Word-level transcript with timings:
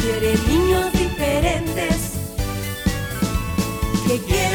quieren 0.00 0.38
niños 0.48 0.92
diferentes 0.92 2.12
que 4.06 4.18
quieran 4.20 4.47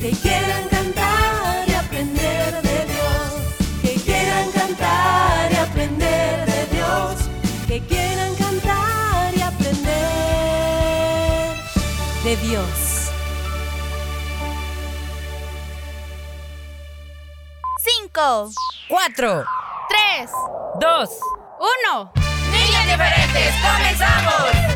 que 0.00 0.10
quieran 0.10 0.68
cantar 0.68 1.68
y 1.68 1.74
aprender 1.74 2.62
de 2.62 2.84
Dios, 2.84 3.32
que 3.82 3.94
quieran 4.04 4.50
cantar 4.52 5.52
y 5.52 5.56
aprender 5.56 6.46
de 6.46 6.66
Dios, 6.76 7.14
que 7.66 7.80
quieran 7.86 8.34
cantar 8.36 9.34
y 9.34 9.40
aprender 9.42 9.86
de 12.24 12.36
Dios. 12.36 13.10
Cinco, 17.84 18.50
Cuatro, 18.88 19.44
tres, 19.88 20.30
dos, 20.80 21.10
uno. 21.58 22.12
niños 22.52 22.84
diferentes, 22.86 23.54
comenzamos. 23.62 24.75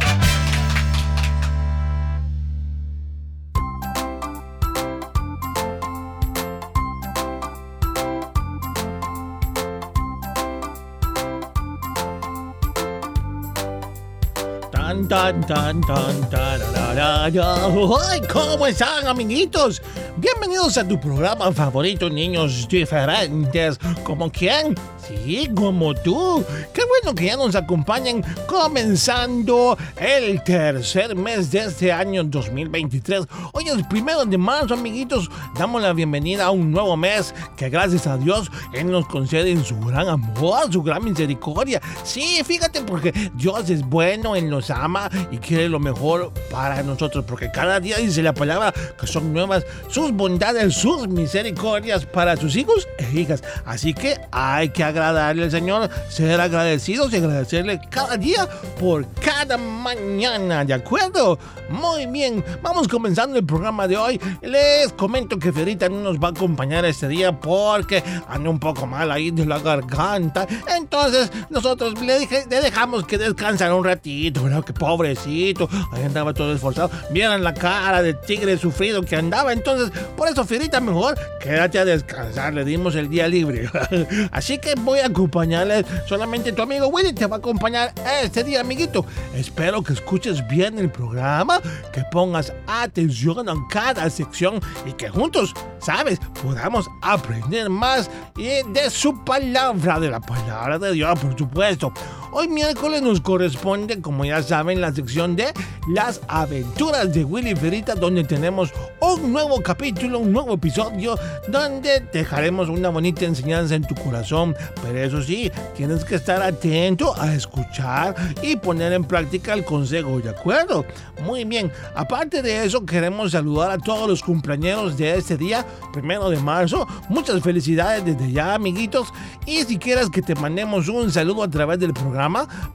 Tan, 15.11 15.41
tan, 15.45 15.81
tan, 15.81 16.31
tararara. 16.31 17.25
¡Ay! 17.25 18.21
¿Cómo 18.33 18.65
están, 18.65 19.09
amiguitos? 19.09 19.83
Bienvenidos 20.19 20.79
a 20.79 20.87
tu 20.87 21.01
programa 21.01 21.51
favorito, 21.51 22.09
Niños 22.09 22.69
Diferentes. 22.69 23.77
¿Como 24.05 24.31
quién? 24.31 24.77
Sí, 25.11 25.51
como 25.55 25.95
tú. 25.95 26.45
Qué 26.73 26.83
bueno 26.85 27.15
que 27.15 27.27
ya 27.27 27.37
nos 27.37 27.55
acompañen 27.55 28.25
comenzando 28.47 29.77
el 29.97 30.43
tercer 30.45 31.17
mes 31.17 31.51
de 31.51 31.65
este 31.65 31.91
año 31.91 32.23
2023. 32.23 33.27
Hoy 33.53 33.69
es 33.69 33.87
primero 33.89 34.25
de 34.25 34.39
marzo, 34.39 34.75
amiguitos. 34.75 35.29
Damos 35.59 35.83
la 35.83 35.93
bienvenida 35.93 36.47
a 36.47 36.51
un 36.51 36.71
nuevo 36.71 36.97
mes 36.97 37.35
que 37.57 37.69
gracias 37.69 38.07
a 38.07 38.17
Dios 38.17 38.51
Él 38.73 38.91
nos 38.91 39.07
concede 39.07 39.51
en 39.51 39.65
su 39.65 39.79
gran 39.81 40.09
amor, 40.09 40.73
su 40.73 40.83
gran 40.83 41.05
misericordia. 41.05 41.81
Sí, 42.05 42.43
fíjate 42.45 42.83
porque 42.83 43.13
Dios 43.35 43.69
es 43.69 43.83
bueno, 43.83 44.37
Él 44.37 44.49
nos 44.49 44.71
ama 44.71 45.11
y 45.31 45.39
quiere 45.39 45.69
lo 45.69 45.81
mejor 45.81 46.33
para 46.51 46.83
nosotros. 46.83 47.25
Porque 47.27 47.51
cada 47.51 47.81
día 47.81 47.99
dice 47.99 48.23
la 48.23 48.35
palabra 48.35 48.73
que 48.99 49.07
son 49.07 49.33
nuevas 49.33 49.65
sus 49.89 50.13
bondades, 50.13 50.75
sus 50.75 51.09
misericordias 51.09 52.07
para 52.07 52.37
sus 52.37 52.55
hijos 52.57 52.87
e 52.99 53.21
hijas. 53.21 53.43
Así 53.65 53.93
que 53.93 54.21
hay 54.31 54.69
que 54.69 54.85
agradarle 55.01 55.45
al 55.45 55.51
Señor, 55.51 55.91
ser 56.09 56.41
agradecidos 56.41 57.13
y 57.13 57.17
agradecerle 57.17 57.81
cada 57.91 58.17
día 58.17 58.49
por 58.79 59.07
cada 59.15 59.57
mañana, 59.57 60.65
¿de 60.65 60.75
acuerdo? 60.75 61.39
Muy 61.69 62.07
bien, 62.07 62.45
vamos 62.63 62.89
comenzando 62.89 63.37
el 63.39 63.45
programa 63.45 63.87
de 63.87 63.97
hoy. 63.97 64.21
Les 64.43 64.93
comento 64.95 65.39
que 65.39 65.53
Ferita 65.53 65.89
no 65.89 66.01
nos 66.01 66.19
va 66.19 66.29
a 66.29 66.31
acompañar 66.33 66.85
este 66.85 67.07
día 67.09 67.33
porque 67.39 68.03
anda 68.29 68.51
un 68.51 68.59
poco 68.59 68.87
mal 68.87 69.11
ahí 69.11 69.31
de 69.31 69.47
la 69.47 69.59
garganta. 69.61 70.47
Entonces 70.77 71.31
nosotros 71.49 72.01
le, 72.03 72.19
dije- 72.19 72.47
le 72.51 72.61
dejamos 72.61 73.07
que 73.07 73.19
descansara 73.19 73.75
un 73.75 73.85
ratito, 73.85 74.43
¿verdad? 74.45 74.65
Que 74.65 74.73
pobrecito, 74.73 75.69
ahí 75.93 76.03
andaba 76.03 76.35
todo 76.35 76.53
esforzado. 76.55 76.91
Vieran 77.11 77.45
la 77.45 77.55
cara 77.55 78.03
de 78.03 78.15
tigre 78.15 78.59
sufrido 78.59 79.03
que 79.03 79.15
andaba. 79.17 79.53
Entonces, 79.53 79.91
por 80.17 80.29
eso 80.29 80.45
Ferita, 80.45 80.81
mejor 80.81 81.17
quédate 81.41 81.79
a 81.79 81.85
descansar. 81.85 82.53
Le 82.53 82.65
dimos 82.65 82.95
el 82.97 83.09
día 83.09 83.29
libre. 83.29 83.69
Así 84.33 84.59
que 84.59 84.75
voy 84.91 84.99
a 84.99 85.07
acompañarles. 85.07 85.87
Solamente 86.07 86.53
tu 86.53 86.63
amigo 86.63 86.89
Willy 86.89 87.13
te 87.13 87.27
va 87.27 87.37
a 87.37 87.39
acompañar 87.39 87.93
este 88.23 88.43
día, 88.43 88.61
amiguito. 88.61 89.05
Espero 89.35 89.83
que 89.83 89.93
escuches 89.93 90.47
bien 90.49 90.79
el 90.79 90.91
programa, 90.91 91.61
que 91.93 92.03
pongas 92.11 92.53
atención 92.67 93.49
a 93.49 93.55
cada 93.71 94.11
sección 94.11 94.61
y 94.85 94.93
que 94.93 95.09
juntos, 95.09 95.55
sabes, 95.79 96.19
podamos 96.43 96.89
aprender 97.03 97.71
más 97.71 98.11
de 98.35 98.91
su 98.91 99.25
palabra, 99.25 100.01
de 100.01 100.11
la 100.11 100.21
palabra 100.21 100.79
de 100.79 100.93
Dios, 100.93 101.19
por 101.21 101.39
supuesto. 101.39 101.93
Hoy 102.33 102.47
miércoles 102.47 103.03
nos 103.03 103.21
corresponde, 103.21 104.01
como 104.01 104.25
ya 104.25 104.41
saben, 104.41 104.81
la 104.81 104.93
sección 104.93 105.35
de 105.35 105.53
las 105.89 106.21
aventuras 106.29 107.13
de 107.13 107.25
Willy 107.25 107.57
Ferita, 107.57 107.97
donde 107.97 108.23
tenemos 108.23 108.73
un 109.01 109.33
nuevo 109.33 109.61
capítulo, 109.61 110.21
un 110.21 110.33
nuevo 110.33 110.55
episodio, 110.55 111.19
donde 111.49 111.99
dejaremos 112.13 112.69
una 112.69 112.89
bonita 112.91 113.25
enseñanza 113.25 113.75
en 113.75 113.83
tu 113.83 113.97
corazón. 113.97 114.55
Pero 114.81 114.99
eso 114.99 115.23
sí, 115.23 115.51
tienes 115.77 116.05
que 116.05 116.15
estar 116.15 116.41
atento 116.41 117.21
a 117.21 117.35
escuchar 117.35 118.15
y 118.43 118.55
poner 118.55 118.93
en 118.93 119.03
práctica 119.03 119.53
el 119.53 119.65
consejo, 119.65 120.21
¿de 120.21 120.31
acuerdo? 120.31 120.85
Muy 121.25 121.43
bien, 121.43 121.73
aparte 121.97 122.43
de 122.43 122.65
eso, 122.65 122.87
queremos 122.87 123.33
saludar 123.33 123.73
a 123.73 123.79
todos 123.79 124.09
los 124.09 124.23
cumpleaños 124.23 124.97
de 124.97 125.17
este 125.17 125.37
día, 125.37 125.67
primero 125.93 126.31
de 126.31 126.39
marzo. 126.39 126.87
Muchas 127.09 127.43
felicidades 127.43 128.05
desde 128.05 128.31
ya, 128.31 128.55
amiguitos. 128.55 129.09
Y 129.47 129.65
si 129.65 129.79
quieres 129.79 130.09
que 130.11 130.23
te 130.23 130.37
mandemos 130.37 130.89
un 130.89 131.11
saludo 131.11 131.43
a 131.43 131.51
través 131.51 131.81
del 131.81 131.93
programa, 131.93 132.20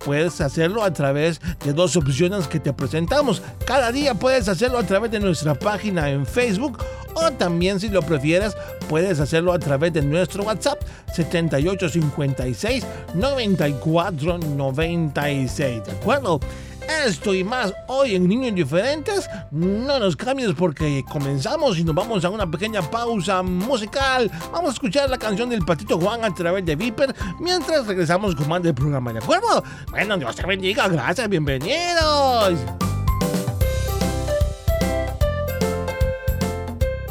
puedes 0.04 0.42
hacerlo 0.42 0.84
a 0.84 0.92
través 0.92 1.40
de 1.64 1.74
dos 1.74 1.96
opciones 1.96 2.48
que 2.48 2.60
te 2.60 2.74
presentamos. 2.74 3.42
Cada 3.66 3.92
día 3.92 4.16
puedes 4.16 4.48
hacerlo 4.48 4.78
a 4.78 4.84
través 4.84 5.12
de 5.12 5.20
nuestra 5.20 5.56
página 5.56 6.10
en 6.10 6.26
Facebook 6.26 6.80
o 7.16 7.32
también 7.32 7.80
si 7.80 7.90
lo 7.90 8.02
prefieres 8.02 8.56
puedes 8.90 9.20
hacerlo 9.20 9.54
a 9.54 9.60
través 9.60 9.94
de 9.94 10.02
nuestro 10.02 10.44
WhatsApp 10.44 10.82
7856 11.14 12.86
9496. 13.16 15.86
¿De 15.86 15.92
acuerdo? 15.92 16.40
Esto 16.88 17.34
y 17.34 17.44
más 17.44 17.74
hoy 17.88 18.16
en 18.16 18.28
Niños 18.28 18.56
Diferentes. 18.56 19.28
No 19.52 20.00
nos 20.00 20.16
cambies 20.16 20.54
porque 20.54 21.04
comenzamos 21.10 21.78
y 21.78 21.84
nos 21.84 21.96
vamos 21.96 22.24
a 22.26 22.30
una 22.30 22.50
pequeña 22.50 22.82
pausa 22.82 23.42
musical. 23.42 24.32
Vamos 24.52 24.72
a 24.72 24.74
escuchar 24.74 25.10
la 25.10 25.18
canción 25.18 25.50
del 25.50 25.66
Patito 25.66 26.00
Juan 26.00 26.24
a 26.24 26.34
través 26.34 26.66
de 26.66 26.76
Viper 26.76 27.16
mientras 27.40 27.88
regresamos 27.88 28.36
con 28.36 28.48
más 28.48 28.62
del 28.64 28.76
programa. 28.76 29.14
¿De 29.14 29.20
acuerdo? 29.20 29.64
Bueno, 29.90 30.18
Dios 30.18 30.36
te 30.36 30.46
bendiga. 30.46 30.88
Gracias, 30.88 31.28
bienvenidos. 31.30 32.60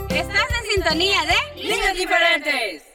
Estás 0.09 0.49
en 0.63 0.75
sintonía 0.75 1.21
de 1.25 1.63
Niños 1.63 1.95
diferentes. 1.97 2.94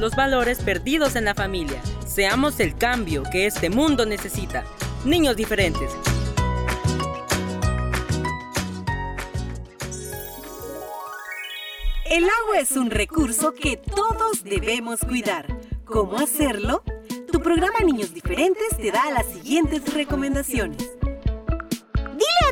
Los 0.00 0.16
valores 0.16 0.60
perdidos 0.60 1.14
en 1.14 1.26
la 1.26 1.34
familia. 1.34 1.80
Seamos 2.06 2.58
el 2.58 2.74
cambio 2.74 3.22
que 3.30 3.46
este 3.46 3.68
mundo 3.68 4.06
necesita. 4.06 4.64
Niños 5.04 5.36
diferentes. 5.36 5.90
El 12.06 12.24
agua 12.24 12.58
es 12.58 12.72
un 12.72 12.90
recurso 12.90 13.54
que 13.54 13.76
todos 13.76 14.42
debemos 14.42 15.00
cuidar. 15.00 15.46
¿Cómo 15.84 16.18
hacerlo? 16.18 16.82
Tu 17.30 17.40
programa 17.40 17.78
Niños 17.84 18.12
Diferentes 18.12 18.76
te 18.76 18.90
da 18.90 19.10
las 19.12 19.26
siguientes 19.26 19.94
recomendaciones. 19.94 20.89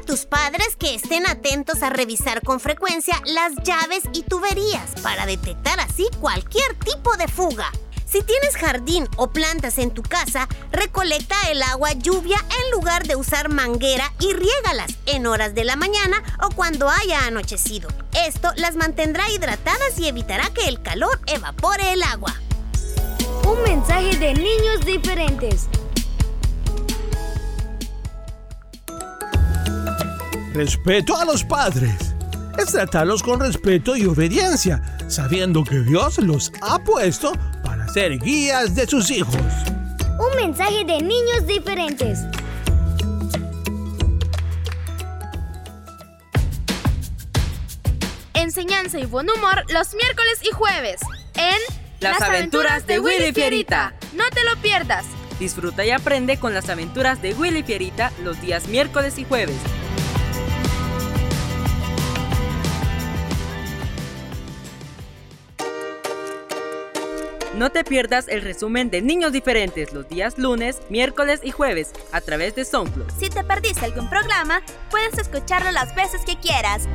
Tus 0.08 0.24
padres 0.24 0.74
que 0.74 0.94
estén 0.94 1.26
atentos 1.26 1.82
a 1.82 1.90
revisar 1.90 2.40
con 2.40 2.60
frecuencia 2.60 3.20
las 3.26 3.52
llaves 3.62 4.04
y 4.14 4.22
tuberías 4.22 4.98
para 5.02 5.26
detectar 5.26 5.78
así 5.80 6.08
cualquier 6.18 6.74
tipo 6.76 7.14
de 7.18 7.28
fuga. 7.28 7.70
Si 8.06 8.22
tienes 8.22 8.56
jardín 8.56 9.06
o 9.18 9.28
plantas 9.32 9.76
en 9.76 9.90
tu 9.90 10.02
casa, 10.02 10.48
recolecta 10.72 11.36
el 11.50 11.60
agua 11.60 11.92
lluvia 11.92 12.38
en 12.38 12.70
lugar 12.70 13.06
de 13.06 13.16
usar 13.16 13.50
manguera 13.50 14.10
y 14.18 14.32
riégalas 14.32 14.94
en 15.04 15.26
horas 15.26 15.54
de 15.54 15.64
la 15.64 15.76
mañana 15.76 16.22
o 16.42 16.48
cuando 16.56 16.88
haya 16.88 17.26
anochecido. 17.26 17.90
Esto 18.26 18.50
las 18.56 18.76
mantendrá 18.76 19.28
hidratadas 19.28 19.98
y 19.98 20.08
evitará 20.08 20.48
que 20.54 20.68
el 20.68 20.80
calor 20.80 21.20
evapore 21.26 21.92
el 21.92 22.02
agua. 22.02 22.34
Un 23.44 23.62
mensaje 23.62 24.16
de 24.16 24.32
niños 24.32 24.86
diferentes. 24.86 25.68
Respeto 30.58 31.16
a 31.16 31.24
los 31.24 31.44
padres. 31.44 32.16
Es 32.58 32.72
tratarlos 32.72 33.22
con 33.22 33.38
respeto 33.38 33.94
y 33.94 34.06
obediencia, 34.06 34.82
sabiendo 35.06 35.62
que 35.62 35.78
Dios 35.78 36.18
los 36.18 36.50
ha 36.62 36.82
puesto 36.82 37.30
para 37.62 37.86
ser 37.86 38.18
guías 38.18 38.74
de 38.74 38.84
sus 38.88 39.08
hijos. 39.12 39.36
Un 40.18 40.36
mensaje 40.36 40.84
de 40.84 41.00
niños 41.00 41.46
diferentes. 41.46 42.18
Enseñanza 48.34 48.98
y 48.98 49.06
buen 49.06 49.30
humor 49.30 49.64
los 49.72 49.94
miércoles 49.94 50.40
y 50.42 50.52
jueves 50.52 51.00
en 51.36 51.76
Las 52.00 52.20
aventuras 52.20 52.84
de 52.84 52.98
Willy 52.98 53.32
Fierita. 53.32 53.94
No 54.12 54.24
te 54.30 54.42
lo 54.42 54.60
pierdas. 54.60 55.06
Disfruta 55.38 55.86
y 55.86 55.92
aprende 55.92 56.36
con 56.40 56.52
las 56.52 56.68
aventuras 56.68 57.22
de 57.22 57.32
Willy 57.34 57.62
Fierita 57.62 58.10
los 58.24 58.40
días 58.40 58.66
miércoles 58.66 59.18
y 59.18 59.24
jueves. 59.24 59.54
No 67.58 67.72
te 67.72 67.82
pierdas 67.82 68.28
el 68.28 68.42
resumen 68.42 68.88
de 68.88 69.02
Niños 69.02 69.32
Diferentes 69.32 69.92
los 69.92 70.08
días 70.08 70.38
lunes, 70.38 70.80
miércoles 70.90 71.40
y 71.42 71.50
jueves 71.50 71.90
a 72.12 72.20
través 72.20 72.54
de 72.54 72.64
SoundCloud. 72.64 73.10
Si 73.18 73.28
te 73.30 73.42
perdiste 73.42 73.84
algún 73.84 74.08
programa, 74.08 74.62
puedes 74.92 75.18
escucharlo 75.18 75.72
las 75.72 75.92
veces 75.96 76.20
que 76.24 76.36
quieras. 76.38 76.86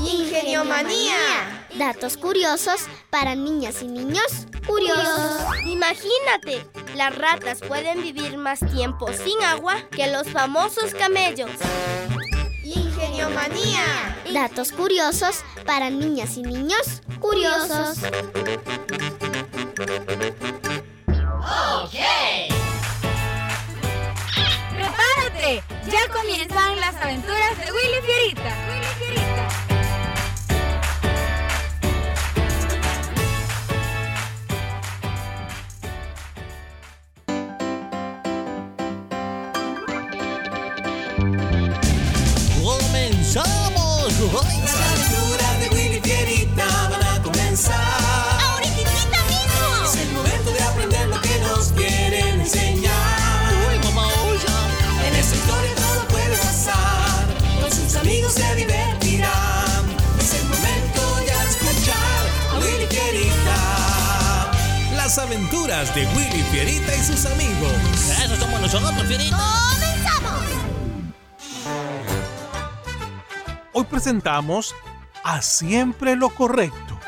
Ingenio 0.00 0.64
Manía. 0.64 1.66
Datos 1.78 2.16
curiosos 2.16 2.88
para 3.10 3.36
niñas 3.36 3.80
y 3.80 3.86
niños 3.86 4.48
curiosos. 4.68 5.42
Imagínate, 5.66 6.64
las 6.94 7.16
ratas 7.16 7.60
pueden 7.66 8.02
vivir 8.02 8.36
más 8.36 8.60
tiempo 8.60 9.08
sin 9.12 9.42
agua 9.42 9.76
que 9.90 10.06
los 10.06 10.28
famosos 10.28 10.94
camellos. 10.94 11.50
Ingenio 12.62 13.30
Manía. 13.30 14.16
Datos 14.32 14.72
curiosos 14.72 15.42
para 15.64 15.90
niñas 15.90 16.36
y 16.36 16.42
niños 16.42 17.02
curiosos. 17.18 17.98
¡Prepárate! 24.70 25.62
Ya 25.90 26.08
comienzan 26.12 26.78
las 26.80 26.94
aventuras 26.96 27.58
de 27.58 27.72
Willy 27.72 28.00
Fierita. 28.04 28.56
Willy 28.68 28.86
Fierita. 28.98 29.77
¡Comenzamos! 44.32 44.64
Las 44.64 44.74
aventuras 44.74 45.60
de 45.60 45.68
Willy 45.70 46.00
Fierita 46.00 46.66
van 46.90 47.02
a 47.02 47.22
comenzar. 47.22 48.40
¡Ahorita 48.40 48.90
mismo! 49.28 49.84
Es 49.84 49.96
el 49.96 50.10
momento 50.12 50.52
de 50.52 50.62
aprender 50.62 51.08
lo 51.08 51.20
que 51.20 51.38
nos 51.40 51.68
quieren 51.72 52.40
enseñar. 52.40 53.52
¡Uy, 53.70 53.78
mamá! 53.84 54.08
En 55.06 55.14
esta 55.16 55.34
historia 55.34 55.74
todo 55.76 56.08
puede 56.08 56.36
pasar. 56.36 57.26
Con 57.60 57.70
sus 57.72 57.96
amigos 57.96 58.34
se 58.34 58.54
divertirán. 58.54 59.96
Es 60.20 60.34
el 60.34 60.44
momento 60.44 61.00
ya 61.26 61.42
de 61.42 61.50
escuchar 61.50 62.22
a 62.52 62.58
Willy 62.58 62.86
Fierita. 62.86 63.56
Las 64.94 65.18
aventuras 65.18 65.94
de 65.94 66.06
Willy 66.06 66.42
Fierita 66.50 66.94
y 66.94 67.02
sus 67.04 67.24
amigos. 67.26 67.72
Eso 68.22 68.36
somos 68.36 68.60
nosotros, 68.60 69.06
Fierita. 69.06 69.36
¡Comenzamos! 69.36 69.77
Presentamos 73.88 74.74
a 75.24 75.42
Siempre 75.42 76.14
lo 76.16 76.30
Correcto. 76.30 76.98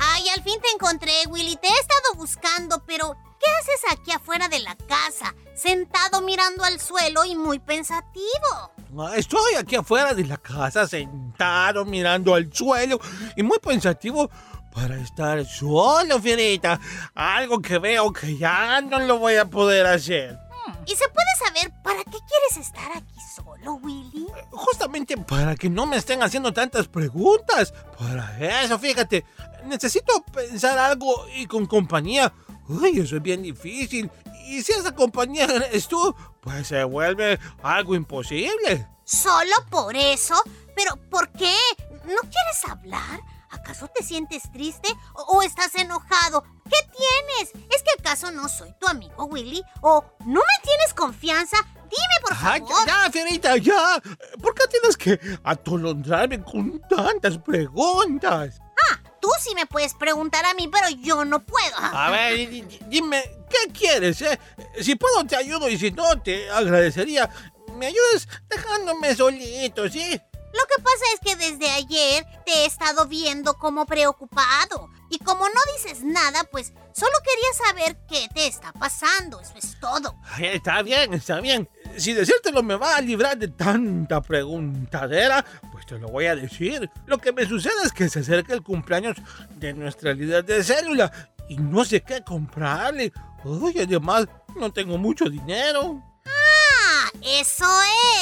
Ay, 0.00 0.28
al 0.30 0.42
fin 0.42 0.60
te 0.60 0.70
encontré, 0.74 1.12
Willy. 1.28 1.56
Te 1.56 1.68
he 1.68 1.72
estado 1.72 2.14
buscando, 2.16 2.82
pero 2.86 3.16
¿qué 3.38 3.46
haces 3.60 3.92
aquí 3.92 4.12
afuera 4.12 4.48
de 4.48 4.60
la 4.60 4.76
casa? 4.76 5.34
Sentado 5.54 6.20
mirando 6.20 6.64
al 6.64 6.80
suelo 6.80 7.24
y 7.24 7.36
muy 7.36 7.58
pensativo. 7.58 8.72
Ah, 8.98 9.12
Estoy 9.16 9.54
aquí 9.58 9.76
afuera 9.76 10.14
de 10.14 10.24
la 10.24 10.38
casa, 10.38 10.86
sentado, 10.86 11.84
mirando 11.84 12.34
al 12.34 12.52
suelo 12.52 12.98
y 13.36 13.42
muy 13.42 13.58
pensativo 13.58 14.30
para 14.72 14.96
estar 14.96 15.44
solo, 15.44 16.20
Fierita. 16.20 16.80
Algo 17.14 17.60
que 17.60 17.78
veo 17.78 18.12
que 18.12 18.36
ya 18.36 18.80
no 18.80 18.98
lo 19.00 19.18
voy 19.18 19.36
a 19.36 19.44
poder 19.44 19.86
hacer. 19.86 20.38
¿Y 20.86 20.90
se 20.90 21.08
puede 21.08 21.26
saber 21.38 21.72
para 21.82 22.04
qué 22.04 22.18
quieres 22.26 22.56
estar 22.58 22.90
aquí 22.92 23.20
solo, 23.34 23.74
Willy? 23.74 24.26
Justamente 24.50 25.16
para 25.16 25.54
que 25.54 25.68
no 25.68 25.86
me 25.86 25.96
estén 25.96 26.22
haciendo 26.22 26.52
tantas 26.52 26.88
preguntas. 26.88 27.72
Para 27.98 28.62
eso, 28.62 28.78
fíjate, 28.78 29.24
necesito 29.66 30.22
pensar 30.32 30.78
algo 30.78 31.26
y 31.34 31.46
con 31.46 31.66
compañía. 31.66 32.32
Uy, 32.68 33.00
eso 33.00 33.16
es 33.16 33.22
bien 33.22 33.42
difícil. 33.42 34.10
Y 34.46 34.62
si 34.62 34.72
esa 34.72 34.94
compañía 34.94 35.44
eres 35.44 35.88
tú, 35.88 36.14
pues 36.40 36.68
se 36.68 36.82
vuelve 36.84 37.38
algo 37.62 37.94
imposible. 37.94 38.86
¿Solo 39.04 39.54
por 39.70 39.96
eso? 39.96 40.34
¿Pero 40.74 40.96
por 41.10 41.30
qué? 41.30 41.54
¿No 41.90 42.20
quieres 42.20 42.64
hablar? 42.68 43.20
¿Acaso 43.68 43.88
te 43.88 44.02
sientes 44.02 44.50
triste 44.50 44.88
o, 45.12 45.36
o 45.36 45.42
estás 45.42 45.74
enojado? 45.74 46.42
¿Qué 46.64 46.90
tienes? 46.96 47.66
¿Es 47.70 47.82
que 47.82 47.90
acaso 47.98 48.30
no 48.32 48.48
soy 48.48 48.72
tu 48.80 48.88
amigo 48.88 49.26
Willy? 49.26 49.62
¿O 49.82 50.02
no 50.20 50.40
me 50.40 50.62
tienes 50.64 50.94
confianza? 50.94 51.58
Dime, 51.82 52.14
por 52.22 52.32
Ay, 52.32 52.60
favor. 52.60 52.86
ya, 52.86 53.10
Fierita, 53.12 53.56
ya. 53.58 54.02
¿Por 54.40 54.54
qué 54.54 54.66
tienes 54.68 54.96
que 54.96 55.20
atolondrarme 55.44 56.42
con 56.42 56.80
tantas 56.88 57.36
preguntas? 57.36 58.58
Ah, 58.90 58.98
tú 59.20 59.28
sí 59.38 59.54
me 59.54 59.66
puedes 59.66 59.92
preguntar 59.92 60.46
a 60.46 60.54
mí, 60.54 60.66
pero 60.68 60.88
yo 60.88 61.26
no 61.26 61.44
puedo. 61.44 61.76
A 61.76 62.08
ver, 62.10 62.36
di- 62.48 62.62
di- 62.62 62.80
dime, 62.86 63.22
¿qué 63.50 63.70
quieres, 63.70 64.22
eh? 64.22 64.40
Si 64.80 64.94
puedo 64.94 65.26
te 65.26 65.36
ayudo 65.36 65.68
y 65.68 65.78
si 65.78 65.90
no, 65.90 66.18
te 66.22 66.50
agradecería. 66.50 67.28
Me 67.74 67.88
ayudes 67.88 68.26
dejándome 68.48 69.14
solito, 69.14 69.88
¿sí? 69.90 70.18
Lo 70.58 70.66
que 70.66 70.82
pasa 70.82 71.04
es 71.14 71.20
que 71.20 71.36
desde 71.36 71.70
ayer 71.70 72.26
te 72.44 72.52
he 72.52 72.66
estado 72.66 73.06
viendo 73.06 73.54
como 73.54 73.86
preocupado. 73.86 74.90
Y 75.08 75.18
como 75.18 75.46
no 75.46 75.60
dices 75.76 76.02
nada, 76.02 76.42
pues 76.50 76.72
solo 76.92 77.12
quería 77.24 77.66
saber 77.66 77.96
qué 78.08 78.28
te 78.34 78.48
está 78.48 78.72
pasando. 78.72 79.40
Eso 79.40 79.52
es 79.54 79.78
todo. 79.78 80.16
Está 80.40 80.82
bien, 80.82 81.14
está 81.14 81.40
bien. 81.40 81.68
Si 81.96 82.12
decírtelo 82.12 82.64
me 82.64 82.74
va 82.74 82.96
a 82.96 83.00
librar 83.00 83.38
de 83.38 83.48
tanta 83.48 84.20
preguntadera, 84.20 85.44
pues 85.70 85.86
te 85.86 85.96
lo 85.96 86.08
voy 86.08 86.26
a 86.26 86.34
decir. 86.34 86.90
Lo 87.06 87.18
que 87.18 87.32
me 87.32 87.46
sucede 87.46 87.80
es 87.84 87.92
que 87.92 88.08
se 88.08 88.20
acerca 88.20 88.52
el 88.52 88.62
cumpleaños 88.62 89.16
de 89.54 89.74
nuestra 89.74 90.12
líder 90.12 90.44
de 90.44 90.64
célula 90.64 91.12
y 91.48 91.56
no 91.56 91.84
sé 91.84 92.02
qué 92.02 92.24
comprarle. 92.24 93.12
Uy, 93.44 93.78
además, 93.78 94.26
no 94.56 94.72
tengo 94.72 94.98
mucho 94.98 95.26
dinero. 95.26 96.02
Ah, 96.26 97.10
eso 97.22 97.66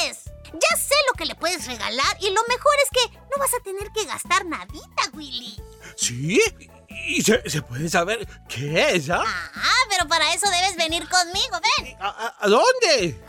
es. 0.05 0.27
Ya 0.53 0.77
sé 0.77 0.95
lo 1.07 1.13
que 1.17 1.25
le 1.25 1.35
puedes 1.35 1.65
regalar 1.67 2.17
y 2.19 2.29
lo 2.31 2.41
mejor 2.47 2.73
es 2.83 2.89
que 2.91 3.17
no 3.17 3.37
vas 3.39 3.53
a 3.53 3.63
tener 3.63 3.91
que 3.91 4.05
gastar 4.05 4.45
nadita, 4.45 5.09
Willy. 5.13 5.61
¿Sí? 5.95 6.41
¿Y 6.89 7.21
se, 7.21 7.47
se 7.49 7.61
puede 7.61 7.89
saber 7.89 8.27
qué 8.49 8.91
es, 8.95 9.09
ah? 9.09 9.23
Ah, 9.25 9.83
pero 9.89 10.07
para 10.07 10.33
eso 10.33 10.49
debes 10.49 10.75
venir 10.75 11.07
conmigo, 11.07 11.59
ven. 11.61 11.95
¿A, 11.99 12.07
a- 12.09 12.35
a 12.39 12.47
dónde? 12.47 13.21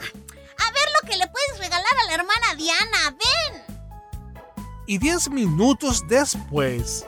A 0.59 0.71
ver 0.73 0.89
lo 1.03 1.09
que 1.09 1.17
le 1.17 1.27
puedes 1.29 1.59
regalar 1.59 1.93
a 2.01 2.05
la 2.07 2.15
hermana 2.15 2.55
Diana, 2.57 3.11
ven. 3.11 3.63
Y 4.87 4.99
diez 4.99 5.29
minutos 5.29 6.03
después. 6.09 7.05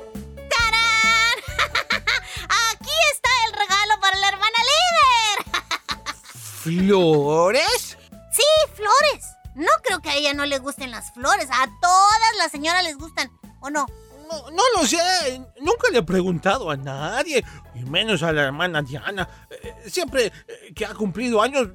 ¡Tarán! 0.50 1.38
Aquí 2.72 2.90
está 3.14 3.30
el 3.46 3.52
regalo 3.54 4.00
para 4.00 4.16
la 4.18 4.28
hermana 4.28 4.58
líder. 4.70 5.64
¿Flores? 6.62 7.96
Sí, 8.32 8.42
flores. 8.74 9.24
No 9.60 9.70
creo 9.84 10.00
que 10.00 10.08
a 10.08 10.16
ella 10.16 10.32
no 10.32 10.46
le 10.46 10.58
gusten 10.58 10.90
las 10.90 11.12
flores. 11.12 11.46
A 11.52 11.66
todas 11.82 12.36
las 12.38 12.50
señoras 12.50 12.82
les 12.82 12.96
gustan, 12.96 13.30
¿o 13.60 13.68
no? 13.68 13.86
No, 14.30 14.50
no 14.50 14.62
lo 14.76 14.86
sé. 14.86 14.96
Nunca 15.60 15.90
le 15.92 15.98
he 15.98 16.02
preguntado 16.02 16.70
a 16.70 16.76
nadie, 16.76 17.44
y 17.74 17.80
menos 17.84 18.22
a 18.22 18.32
la 18.32 18.44
hermana 18.44 18.80
Diana. 18.80 19.28
Eh, 19.50 19.74
Siempre 19.90 20.32
que 20.74 20.86
ha 20.86 20.94
cumplido 20.94 21.42
años 21.42 21.68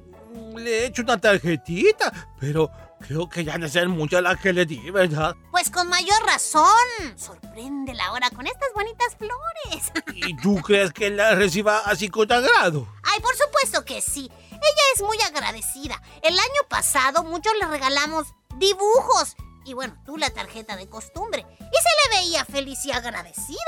le 0.56 0.80
he 0.80 0.86
hecho 0.86 1.02
una 1.02 1.16
tarjetita, 1.20 2.12
pero 2.40 2.70
creo 3.00 3.28
que 3.28 3.44
ya 3.44 3.56
de 3.56 3.68
ser 3.68 3.88
mucha 3.88 4.20
la 4.20 4.34
que 4.34 4.52
le 4.52 4.66
di, 4.66 4.90
¿verdad? 4.90 5.36
Pues 5.52 5.70
con 5.70 5.86
mayor 5.88 6.20
razón. 6.26 6.66
Sorpréndela 7.14 8.06
ahora 8.06 8.30
con 8.30 8.46
estas 8.46 8.72
bonitas 8.74 9.14
flores. 9.16 9.92
¿Y 10.14 10.36
tú 10.38 10.56
crees 10.56 10.92
que 10.92 11.10
la 11.10 11.34
reciba 11.36 11.78
así 11.84 12.08
con 12.08 12.32
agrado? 12.32 12.88
Ay, 13.04 13.20
por 13.20 13.36
supuesto 13.36 13.84
que 13.84 14.00
sí. 14.00 14.30
Ella 14.56 14.82
es 14.94 15.02
muy 15.02 15.18
agradecida. 15.20 16.00
El 16.22 16.38
año 16.38 16.62
pasado 16.68 17.24
muchos 17.24 17.52
le 17.60 17.66
regalamos 17.66 18.26
dibujos. 18.56 19.36
Y 19.64 19.74
bueno, 19.74 19.96
tú 20.06 20.16
la 20.16 20.30
tarjeta 20.30 20.76
de 20.76 20.88
costumbre. 20.88 21.44
Y 21.58 21.62
se 21.62 22.10
le 22.10 22.16
veía 22.16 22.44
feliz 22.44 22.84
y 22.84 22.92
agradecida. 22.92 23.58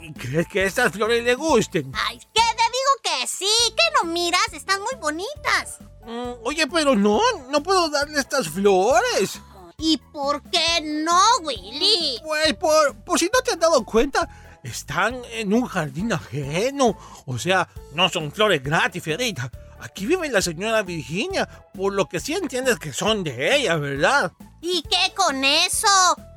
¿Y 0.00 0.12
crees 0.12 0.46
que 0.48 0.64
estas 0.64 0.92
flores 0.92 1.24
le 1.24 1.34
gusten? 1.34 1.90
Ay, 2.06 2.18
que 2.18 2.42
te 2.42 2.62
digo 2.62 2.92
que 3.02 3.26
sí. 3.26 3.48
¿Qué 3.74 3.82
no 3.96 4.10
miras? 4.10 4.52
Están 4.52 4.80
muy 4.82 4.94
bonitas. 5.00 5.78
Mm, 6.04 6.44
oye, 6.44 6.66
pero 6.66 6.94
no, 6.94 7.20
no 7.50 7.62
puedo 7.62 7.88
darle 7.88 8.20
estas 8.20 8.48
flores. 8.48 9.40
¿Y 9.78 9.98
por 9.98 10.42
qué 10.50 10.80
no, 10.82 11.20
Willy? 11.42 12.20
Pues 12.22 12.54
por, 12.54 12.96
por 13.04 13.18
si 13.18 13.26
no 13.26 13.40
te 13.40 13.52
has 13.52 13.58
dado 13.58 13.84
cuenta, 13.84 14.28
están 14.62 15.20
en 15.32 15.52
un 15.52 15.66
jardín 15.66 16.12
ajeno. 16.12 16.96
O 17.24 17.38
sea, 17.38 17.68
no 17.92 18.08
son 18.08 18.30
flores 18.32 18.62
gratis, 18.62 19.02
Fierita. 19.02 19.50
Aquí 19.86 20.04
vive 20.04 20.28
la 20.28 20.42
señora 20.42 20.82
Virginia, 20.82 21.48
por 21.72 21.92
lo 21.92 22.08
que 22.08 22.18
sí 22.18 22.34
entiendes 22.34 22.76
que 22.80 22.92
son 22.92 23.22
de 23.22 23.54
ella, 23.54 23.76
¿verdad? 23.76 24.32
¿Y 24.60 24.82
qué 24.82 25.14
con 25.14 25.44
eso? 25.44 25.86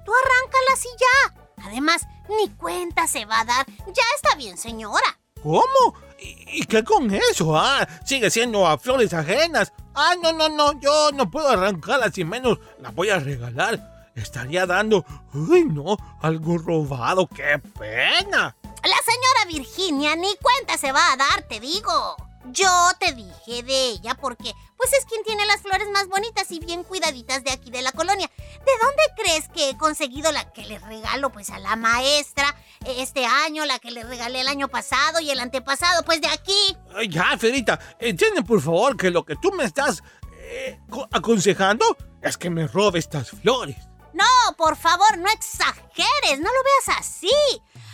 Tú 0.05 0.11
arráncalas 0.13 0.85
y 0.85 0.89
ya. 0.99 1.65
Además, 1.65 2.03
ni 2.29 2.47
cuenta 2.49 3.07
se 3.07 3.25
va 3.25 3.39
a 3.39 3.45
dar. 3.45 3.65
Ya 3.87 4.03
está 4.15 4.35
bien, 4.35 4.55
señora. 4.55 5.19
¿Cómo? 5.41 5.95
¿Y, 6.19 6.61
y 6.61 6.65
qué 6.65 6.83
con 6.83 7.11
eso? 7.11 7.57
Ah, 7.57 7.87
sigue 8.05 8.29
siendo 8.29 8.67
a 8.67 8.77
flores 8.77 9.15
ajenas. 9.15 9.73
Ah, 9.95 10.13
no, 10.21 10.31
no, 10.31 10.47
no, 10.47 10.79
yo 10.79 11.11
no 11.11 11.31
puedo 11.31 11.49
arrancarlas 11.49 12.15
y 12.19 12.25
menos 12.25 12.59
las 12.77 12.93
voy 12.93 13.09
a 13.09 13.17
regalar. 13.17 14.11
Estaría 14.13 14.67
dando, 14.67 15.03
uy, 15.33 15.65
no, 15.65 15.97
algo 16.21 16.59
robado, 16.59 17.27
qué 17.27 17.57
pena. 17.79 18.55
La 18.83 18.97
señora 19.03 19.45
Virginia 19.47 20.15
ni 20.15 20.35
cuenta 20.35 20.77
se 20.77 20.91
va 20.91 21.13
a 21.13 21.17
dar, 21.17 21.41
te 21.49 21.59
digo. 21.59 22.28
Yo 22.45 22.69
te 22.99 23.13
dije 23.13 23.63
de 23.63 23.89
ella 23.89 24.15
porque, 24.15 24.53
pues 24.77 24.93
es 24.93 25.05
quien 25.05 25.23
tiene 25.23 25.45
las 25.45 25.61
flores 25.61 25.87
más 25.89 26.07
bonitas 26.07 26.49
y 26.51 26.59
bien 26.59 26.83
cuidaditas 26.83 27.43
de 27.43 27.51
aquí 27.51 27.69
de 27.69 27.81
la 27.81 27.91
colonia. 27.91 28.29
¿De 28.37 28.71
dónde 28.81 29.03
crees 29.17 29.49
que 29.49 29.69
he 29.69 29.77
conseguido 29.77 30.31
la 30.31 30.51
que 30.51 30.63
le 30.65 30.79
regalo, 30.79 31.31
pues 31.31 31.49
a 31.49 31.59
la 31.59 31.75
maestra 31.75 32.55
este 32.85 33.25
año, 33.25 33.65
la 33.65 33.77
que 33.79 33.91
le 33.91 34.03
regalé 34.03 34.41
el 34.41 34.47
año 34.47 34.67
pasado 34.69 35.19
y 35.19 35.29
el 35.29 35.39
antepasado? 35.39 36.03
Pues 36.05 36.21
de 36.21 36.27
aquí. 36.27 36.77
Ay, 36.95 37.09
ya, 37.09 37.37
Ferita, 37.37 37.77
entiende 37.99 38.41
por 38.41 38.61
favor 38.61 38.95
que 38.97 39.11
lo 39.11 39.25
que 39.25 39.35
tú 39.35 39.51
me 39.51 39.65
estás 39.65 40.01
eh, 40.41 40.79
co- 40.89 41.07
aconsejando 41.11 41.85
es 42.21 42.37
que 42.37 42.49
me 42.49 42.67
robe 42.67 42.99
estas 42.99 43.29
flores. 43.31 43.75
No, 44.13 44.25
por 44.57 44.75
favor, 44.75 45.17
no 45.17 45.29
exageres, 45.29 46.39
no 46.39 46.49
lo 46.51 46.63
veas 46.63 46.99
así. 46.99 47.29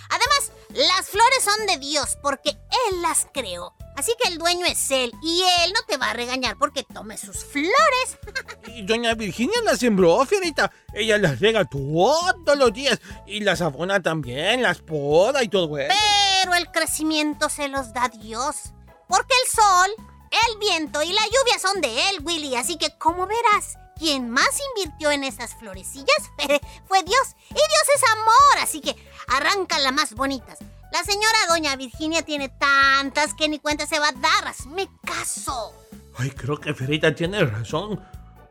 Además, 0.10 0.52
las 0.70 1.08
flores 1.10 1.44
son 1.44 1.66
de 1.66 1.78
Dios 1.78 2.18
porque 2.22 2.52
Él 2.52 3.02
las 3.02 3.28
creó. 3.34 3.75
Así 3.96 4.14
que 4.22 4.28
el 4.30 4.38
dueño 4.38 4.66
es 4.66 4.92
Él 4.92 5.14
y 5.22 5.42
Él 5.64 5.74
no 5.74 5.82
te 5.88 5.98
va 5.98 6.12
a 6.12 6.14
regañar 6.14 6.58
porque 6.58 6.84
tomes 6.84 7.22
sus 7.22 7.44
flores. 7.46 8.18
Y 8.68 8.82
doña 8.82 9.14
Virginia 9.14 9.56
las 9.64 9.80
sembró, 9.80 10.26
Fierita. 10.26 10.70
Ella 10.94 11.18
las 11.18 11.40
riega 11.40 11.64
todos 11.64 12.58
los 12.58 12.74
días. 12.74 13.00
Y 13.26 13.40
las 13.40 13.62
abona 13.62 14.02
también, 14.02 14.64
las 14.64 14.80
poda 14.80 15.44
y 15.44 15.48
todo 15.48 15.78
eso. 15.78 15.96
Pero 16.42 16.56
el 16.56 16.70
crecimiento 16.72 17.48
se 17.48 17.70
los 17.70 17.94
da 17.94 18.10
Dios. 18.10 18.74
Porque 19.08 19.34
el 19.44 19.52
sol, 19.52 20.08
el 20.50 20.58
viento 20.58 21.02
y 21.04 21.14
la 21.14 21.24
lluvia 21.26 21.60
son 21.62 21.80
de 21.80 22.10
Él, 22.10 22.20
Willy. 22.24 22.56
Así 22.56 22.78
que, 22.78 22.98
como 22.98 23.28
verás, 23.28 23.78
quien 23.98 24.30
más 24.30 24.60
invirtió 24.76 25.12
en 25.12 25.24
esas 25.24 25.56
florecillas 25.56 26.32
fue, 26.36 26.60
fue 26.88 27.04
Dios. 27.04 27.36
Y 27.50 27.54
Dios 27.54 27.86
es 27.96 28.04
amor, 28.12 28.64
así 28.64 28.82
que 28.82 28.96
arranca 29.28 29.80
las 29.80 29.94
más 29.94 30.14
bonitas. 30.14 30.60
La 30.96 31.04
señora 31.04 31.38
doña 31.50 31.76
Virginia 31.76 32.22
tiene 32.22 32.48
tantas 32.48 33.34
que 33.34 33.50
ni 33.50 33.60
cuenta 33.60 33.86
se 33.86 34.00
va 34.00 34.08
a 34.08 34.12
dar. 34.14 34.48
Hazme 34.48 34.88
caso. 35.06 35.74
Ay, 36.18 36.32
creo 36.32 36.58
que 36.58 36.74
Fierita 36.74 37.14
tiene 37.14 37.44
razón. 37.44 38.02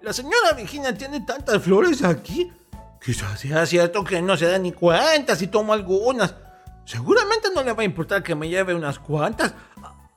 La 0.03 0.13
señora 0.13 0.53
Virginia 0.53 0.95
tiene 0.95 1.23
tantas 1.23 1.63
flores 1.63 2.05
aquí. 2.05 2.53
Quizás 3.03 3.41
sea 3.41 3.65
cierto 3.65 4.05
que 4.05 4.21
no 4.21 4.37
se 4.37 4.45
da 4.45 4.59
ni 4.59 4.73
cuenta 4.73 5.35
si 5.37 5.47
tomo 5.47 5.73
algunas. 5.73 6.35
Seguramente 6.85 7.49
no 7.55 7.63
le 7.63 7.73
va 7.73 7.81
a 7.81 7.87
importar 7.87 8.23
que 8.23 8.35
me 8.35 8.47
lleve 8.47 8.75
unas 8.75 8.99
cuantas. 8.99 9.55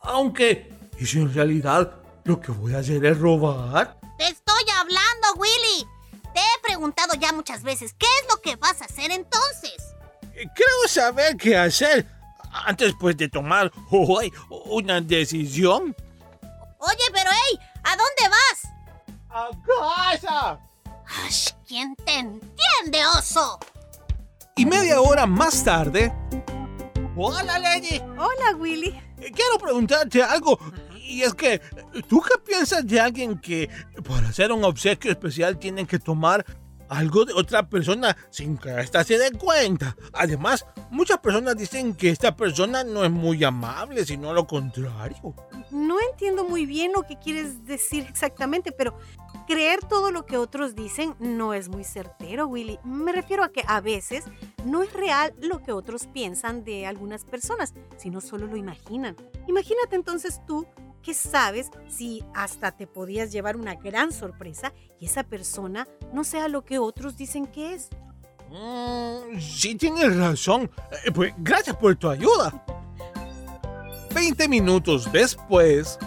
Aunque, 0.01 0.69
¿y 1.00 1.05
si 1.05 1.19
en 1.19 1.34
realidad 1.34 1.93
lo 2.25 2.41
que 2.41 2.51
voy 2.51 2.74
a 2.74 2.79
hacer 2.79 3.05
es 3.05 3.17
robar? 3.17 3.98
Te 4.17 4.27
estoy 4.27 4.65
hablando, 4.77 5.34
Willy. 5.38 5.88
Te 6.34 6.41
he 6.41 6.62
preguntado 6.62 7.13
ya 7.13 7.31
muchas 7.31 7.63
veces, 7.63 7.96
¿qué 7.98 8.07
es 8.22 8.36
lo 8.36 8.41
que 8.41 8.57
vas 8.57 8.81
a 8.81 8.86
hacer 8.86 9.12
entonces? 9.12 9.77
Creo 10.34 10.88
saber 10.89 11.38
qué 11.38 11.55
hacer 11.55 12.17
antes 12.66 12.94
pues 13.00 13.18
de 13.18 13.30
tomar 13.30 13.72
hoy 13.90 14.34
una 14.70 15.02
decisión. 15.02 15.96
Oye, 16.80 17.04
pero 17.12 17.30
hey, 17.32 17.60
¿a 17.84 17.90
dónde 17.92 18.30
vas? 18.30 18.72
¡A 19.30 19.50
casa! 19.66 20.60
Ay, 21.06 21.32
¿Quién 21.68 21.96
te 21.96 22.14
entiende, 22.14 23.06
oso? 23.18 23.60
Y 24.56 24.66
media 24.66 25.02
hora 25.02 25.26
más 25.26 25.64
tarde, 25.64 26.12
Hola, 27.20 27.58
Lady. 27.58 28.00
Hola, 28.00 28.55
Willy. 28.58 28.90
Eh, 29.20 29.31
Quiero 29.34 29.58
preguntarte 29.60 30.22
algo. 30.22 30.60
Y 30.96 31.24
es 31.24 31.34
que, 31.34 31.60
¿tú 32.08 32.22
qué 32.22 32.38
piensas 32.46 32.86
de 32.86 33.00
alguien 33.00 33.40
que 33.40 33.70
para 34.08 34.27
hacer 34.27 34.51
un 34.51 34.64
obsequio 34.64 35.10
especial 35.10 35.58
tiene 35.58 35.88
que 35.88 35.98
tomar 35.98 36.46
algo 36.90 37.26
de 37.26 37.34
otra 37.34 37.68
persona 37.68 38.16
sin 38.30 38.58
que 38.58 38.80
ésta 38.80 39.04
se 39.04 39.18
dé 39.18 39.32
cuenta? 39.32 39.96
Además, 40.14 40.66
muchas 40.90 41.20
personas 41.20 41.58
dicen 41.58 41.96
que 41.96 42.10
esta 42.10 42.36
persona 42.36 42.84
no 42.84 43.04
es 43.04 43.12
muy 43.12 43.44
amable, 43.44 44.06
sino 44.06 44.34
lo 44.34 44.48
contrario. 44.48 45.36
No 45.72 45.98
entiendo 46.12 46.44
muy 46.44 46.66
bien 46.66 46.92
lo 46.94 47.04
que 47.04 47.18
quieres 47.18 47.66
decir 47.66 48.06
exactamente, 48.10 48.72
pero 48.72 48.98
creer 49.48 49.80
todo 49.82 50.12
lo 50.12 50.26
que 50.26 50.38
otros 50.38 50.76
dicen 50.76 51.16
no 51.20 51.54
es 51.54 51.70
muy 51.70 51.84
certero, 51.84 52.48
Willy. 52.48 52.80
Me 52.84 53.12
refiero 53.12 53.44
a 53.44 53.52
que 53.52 53.64
a 53.68 53.82
veces 53.82 54.26
no 54.66 54.84
es 54.84 54.92
real 54.94 55.34
lo 55.42 55.64
que 55.64 55.72
otros 55.72 56.08
piensan 56.08 56.64
de 56.64 56.86
algunas 56.86 57.24
personas, 57.24 57.74
sino 57.98 58.22
solo 58.22 58.48
lo 58.48 58.58
imaginan. 58.58 59.16
Imagínate 59.48 59.96
entonces 59.96 60.42
tú 60.46 60.68
que 61.01 61.14
sabes 61.14 61.70
si 61.88 62.24
hasta 62.33 62.72
te 62.72 62.88
podías 62.88 63.31
llevar 63.31 63.55
una 63.55 63.75
gran 63.75 64.12
sorpresa 64.12 64.74
y 65.00 65.05
esa 65.05 65.24
persona 65.24 65.88
no 66.14 66.24
sea 66.24 66.48
lo 66.48 66.64
que 66.66 66.79
otros 66.79 67.18
dicen 67.18 67.48
que 67.48 67.74
es. 67.74 67.90
Mm, 68.50 69.40
sí, 69.40 69.75
tienes 69.75 70.16
razón. 70.16 70.70
Eh, 71.05 71.12
pues 71.12 71.33
gracias 71.38 71.75
por 71.75 71.96
tu 71.96 72.10
ayuda. 72.10 72.64
20 74.14 74.48
minutos 74.48 75.12
después, 75.12 76.00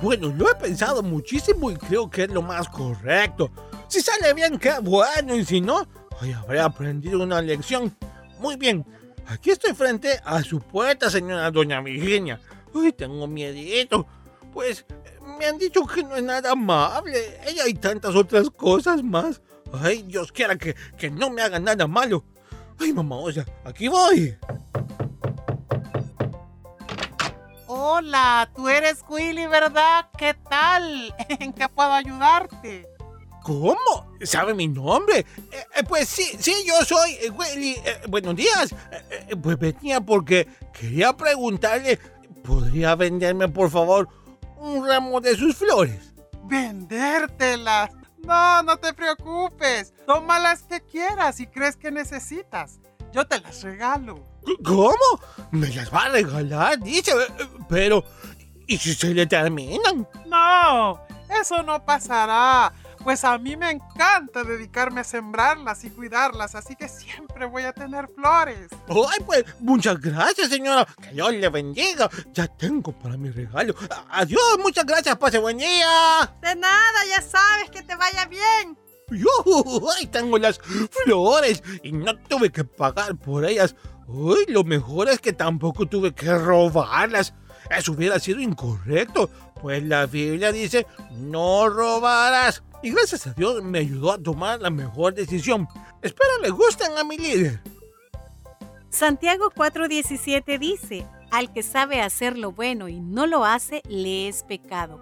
Bueno, 0.00 0.28
lo 0.36 0.50
he 0.50 0.54
pensado 0.56 1.02
muchísimo 1.02 1.70
y 1.70 1.76
creo 1.76 2.10
que 2.10 2.24
es 2.24 2.30
lo 2.30 2.42
más 2.42 2.68
correcto. 2.68 3.50
Si 3.86 4.00
sale 4.00 4.32
bien, 4.34 4.58
qué 4.58 4.78
bueno, 4.80 5.36
y 5.36 5.44
si 5.44 5.60
no, 5.60 5.86
hoy 6.20 6.32
habré 6.32 6.60
aprendido 6.60 7.22
una 7.22 7.40
lección. 7.40 7.94
Muy 8.40 8.56
bien, 8.56 8.84
aquí 9.26 9.50
estoy 9.50 9.74
frente 9.74 10.18
a 10.24 10.42
su 10.42 10.58
puerta, 10.58 11.08
señora 11.10 11.50
doña 11.50 11.80
Virginia. 11.80 12.40
Uy, 12.74 12.92
tengo 12.92 13.26
miedito. 13.26 14.06
Pues 14.52 14.84
me 15.38 15.46
han 15.46 15.58
dicho 15.58 15.86
que 15.86 16.02
no 16.02 16.16
es 16.16 16.22
nada 16.22 16.52
amable. 16.52 17.40
Ella 17.46 17.64
hay 17.64 17.74
tantas 17.74 18.14
otras 18.14 18.50
cosas 18.50 19.02
más. 19.02 19.40
Ay, 19.72 20.02
Dios 20.02 20.32
quiera 20.32 20.56
que, 20.56 20.74
que 20.98 21.10
no 21.10 21.30
me 21.30 21.42
haga 21.42 21.58
nada 21.58 21.86
malo. 21.86 22.24
Ay, 22.78 22.92
mamá, 22.92 23.16
o 23.16 23.32
sea, 23.32 23.46
aquí 23.64 23.88
voy. 23.88 24.36
Hola, 27.66 28.50
tú 28.54 28.68
eres 28.68 29.02
Willy, 29.08 29.46
¿verdad? 29.46 30.08
¿Qué 30.16 30.34
tal? 30.48 31.14
¿En 31.28 31.52
qué 31.52 31.68
puedo 31.68 31.92
ayudarte? 31.92 32.88
¿Cómo? 33.42 34.16
¿Sabe 34.22 34.54
mi 34.54 34.68
nombre? 34.68 35.18
Eh, 35.18 35.26
eh, 35.74 35.82
pues 35.88 36.08
sí, 36.08 36.36
sí, 36.38 36.54
yo 36.66 36.84
soy 36.84 37.12
eh, 37.20 37.30
Willy. 37.30 37.76
Buenos 38.08 38.36
días. 38.36 38.72
Eh, 39.10 39.34
pues 39.34 39.58
venía 39.58 40.00
porque 40.00 40.46
quería 40.72 41.12
preguntarle, 41.12 41.98
¿podría 42.42 42.94
venderme 42.94 43.48
por 43.48 43.70
favor 43.70 44.08
un 44.56 44.86
ramo 44.86 45.20
de 45.20 45.36
sus 45.36 45.56
flores? 45.56 46.14
Vendértelas. 46.44 47.90
No, 48.18 48.62
no 48.62 48.76
te 48.76 48.92
preocupes. 48.92 49.92
Toma 50.06 50.38
las 50.38 50.62
que 50.62 50.80
quieras 50.80 51.40
y 51.40 51.46
crees 51.46 51.76
que 51.76 51.90
necesitas. 51.90 52.78
Yo 53.12 53.26
te 53.26 53.40
las 53.40 53.62
regalo. 53.62 54.24
¿Cómo? 54.64 54.94
¿Me 55.50 55.68
las 55.68 55.92
va 55.92 56.04
a 56.04 56.08
regalar? 56.08 56.78
Dice, 56.80 57.12
eh, 57.12 57.48
pero 57.68 58.04
¿y 58.66 58.78
si 58.78 58.94
se 58.94 59.12
le 59.12 59.26
terminan? 59.26 60.08
No, 60.26 61.00
eso 61.40 61.62
no 61.62 61.84
pasará. 61.84 62.72
Pues 63.02 63.24
a 63.24 63.36
mí 63.36 63.56
me 63.56 63.70
encanta 63.70 64.44
dedicarme 64.44 65.00
a 65.00 65.04
sembrarlas 65.04 65.84
y 65.84 65.90
cuidarlas, 65.90 66.54
así 66.54 66.76
que 66.76 66.88
siempre 66.88 67.46
voy 67.46 67.64
a 67.64 67.72
tener 67.72 68.08
flores. 68.14 68.68
Ay, 68.88 69.24
pues 69.26 69.44
muchas 69.60 70.00
gracias, 70.00 70.48
señora. 70.48 70.86
Que 71.02 71.10
Dios 71.10 71.32
le 71.32 71.48
bendiga. 71.48 72.08
Ya 72.32 72.46
tengo 72.46 72.92
para 72.92 73.16
mi 73.16 73.30
regalo. 73.30 73.74
Adiós, 74.10 74.58
muchas 74.60 74.86
gracias. 74.86 75.16
Pase 75.16 75.38
buen 75.38 75.58
día. 75.58 76.32
De 76.40 76.54
nada, 76.54 77.06
ya 77.08 77.22
sabes 77.22 77.70
que 77.70 77.82
te 77.82 77.96
vaya 77.96 78.26
bien. 78.26 78.78
Yo, 79.10 79.90
ay, 79.98 80.06
tengo 80.06 80.38
las 80.38 80.58
flores 81.04 81.62
y 81.82 81.92
no 81.92 82.16
tuve 82.16 82.50
que 82.50 82.64
pagar 82.64 83.16
por 83.16 83.44
ellas. 83.44 83.74
Uy, 84.06 84.44
lo 84.48 84.64
mejor 84.64 85.08
es 85.08 85.20
que 85.20 85.32
tampoco 85.32 85.86
tuve 85.86 86.14
que 86.14 86.32
robarlas. 86.32 87.34
Eso 87.70 87.92
hubiera 87.92 88.18
sido 88.18 88.40
incorrecto, 88.40 89.30
pues 89.62 89.82
la 89.84 90.06
Biblia 90.06 90.50
dice, 90.50 90.86
no 91.12 91.68
robarás. 91.68 92.62
Y 92.82 92.90
gracias 92.90 93.28
a 93.28 93.32
Dios 93.32 93.62
me 93.62 93.78
ayudó 93.78 94.12
a 94.12 94.18
tomar 94.18 94.60
la 94.60 94.70
mejor 94.70 95.14
decisión. 95.14 95.68
Espero 96.02 96.38
le 96.42 96.50
gusten 96.50 96.98
a 96.98 97.04
mi 97.04 97.16
líder. 97.16 97.60
Santiago 98.90 99.50
4:17 99.54 100.58
dice, 100.58 101.06
al 101.30 101.52
que 101.52 101.62
sabe 101.62 102.02
hacer 102.02 102.36
lo 102.36 102.52
bueno 102.52 102.88
y 102.88 103.00
no 103.00 103.26
lo 103.26 103.44
hace, 103.44 103.82
le 103.88 104.28
es 104.28 104.42
pecado. 104.42 105.00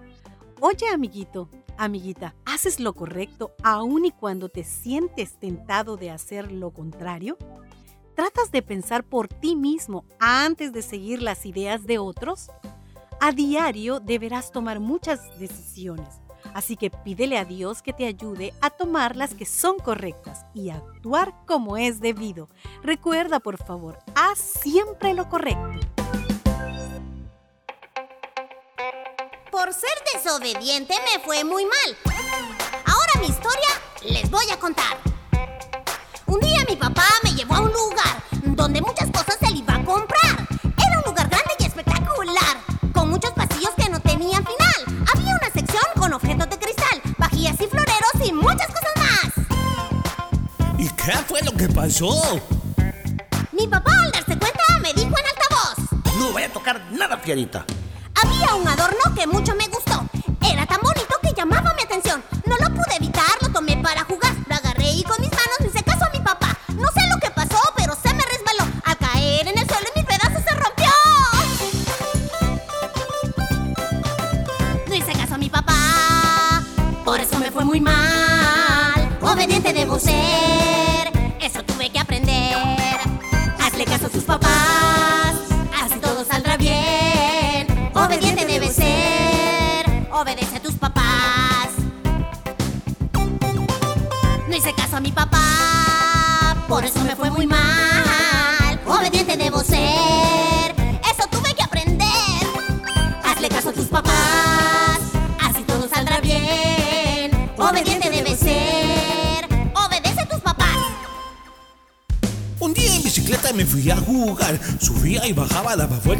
Oye, 0.60 0.86
amiguito, 0.92 1.48
amiguita, 1.78 2.34
¿haces 2.44 2.78
lo 2.80 2.92
correcto 2.92 3.54
aun 3.62 4.04
y 4.04 4.12
cuando 4.12 4.50
te 4.50 4.62
sientes 4.62 5.40
tentado 5.40 5.96
de 5.96 6.10
hacer 6.10 6.52
lo 6.52 6.70
contrario? 6.70 7.38
¿Tratas 8.14 8.52
de 8.52 8.60
pensar 8.60 9.04
por 9.04 9.26
ti 9.26 9.56
mismo 9.56 10.04
antes 10.18 10.74
de 10.74 10.82
seguir 10.82 11.22
las 11.22 11.46
ideas 11.46 11.86
de 11.86 11.98
otros? 11.98 12.50
A 13.22 13.32
diario 13.32 14.00
deberás 14.00 14.50
tomar 14.50 14.80
muchas 14.80 15.38
decisiones, 15.38 16.08
así 16.54 16.74
que 16.74 16.88
pídele 16.88 17.36
a 17.36 17.44
Dios 17.44 17.82
que 17.82 17.92
te 17.92 18.06
ayude 18.06 18.54
a 18.62 18.70
tomar 18.70 19.14
las 19.14 19.34
que 19.34 19.44
son 19.44 19.78
correctas 19.78 20.46
y 20.54 20.70
actuar 20.70 21.34
como 21.46 21.76
es 21.76 22.00
debido. 22.00 22.48
Recuerda, 22.82 23.38
por 23.38 23.62
favor, 23.62 23.98
haz 24.14 24.38
siempre 24.38 25.12
lo 25.12 25.28
correcto. 25.28 25.68
Por 29.50 29.74
ser 29.74 29.90
desobediente 30.14 30.94
me 31.12 31.22
fue 31.22 31.44
muy 31.44 31.66
mal. 31.66 32.14
Ahora 32.86 33.12
mi 33.20 33.26
historia 33.26 33.68
les 34.02 34.30
voy 34.30 34.46
a 34.50 34.58
contar. 34.58 34.96
Un 36.24 36.40
día 36.40 36.64
mi 36.66 36.76
papá 36.76 37.04
me 37.22 37.34
llevó 37.34 37.56
a 37.56 37.60
un 37.60 37.72
lugar 37.72 38.22
donde 38.56 38.80
muchas 38.80 39.10
cosas 39.10 39.19
pasó? 51.90 52.40
Mi 53.50 53.66
papá 53.66 53.90
al 54.04 54.12
darse 54.12 54.38
cuenta 54.38 54.62
me 54.80 54.92
dijo 54.92 55.08
en 55.08 55.26
altavoz. 55.26 56.16
No 56.18 56.30
voy 56.30 56.44
a 56.44 56.52
tocar 56.52 56.80
nada, 56.92 57.18
Fierita. 57.18 57.64
Había 58.22 58.54
un 58.54 58.68
adorno 58.68 59.14
que 59.16 59.26
mucho 59.26 59.54
me 59.56 59.66
gustó. 59.66 59.89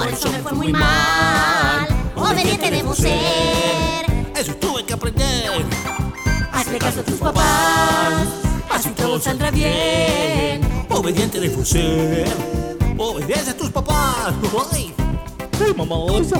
Por 0.00 0.08
eso 0.08 0.32
me 0.32 0.38
fue 0.38 0.52
muy 0.52 0.72
mal. 0.72 1.86
Obediente 2.16 2.70
debo 2.70 2.94
ser. 2.94 4.06
eso 4.34 4.54
tuve 4.54 4.82
que 4.82 4.94
aprender. 4.94 5.66
Hazle 6.50 6.78
caso 6.78 7.00
a 7.00 7.02
tus 7.02 7.18
papás, 7.18 8.26
así 8.70 8.88
todo 8.92 9.20
saldrá 9.20 9.50
bien. 9.50 10.62
Obediente 10.88 11.38
debo 11.38 11.62
ser. 11.66 12.26
Obedece 12.96 13.50
a 13.50 13.56
tus 13.58 13.68
papás. 13.68 14.32
Ay, 14.72 14.94
ay 15.62 15.74
mamosa. 15.76 16.38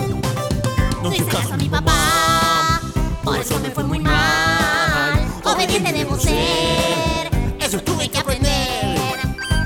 No 1.03 1.13
hice 1.13 1.25
caso 1.25 1.53
a 1.53 1.57
mi 1.57 1.69
papá, 1.69 2.81
por 3.23 3.37
eso 3.37 3.59
me 3.59 3.69
fue 3.69 3.83
muy 3.83 3.99
mal. 3.99 5.23
Obediente 5.43 5.93
debo 5.93 6.17
ser, 6.17 7.29
eso 7.59 7.79
tuve 7.81 8.09
que 8.09 8.17
aprender. 8.17 8.97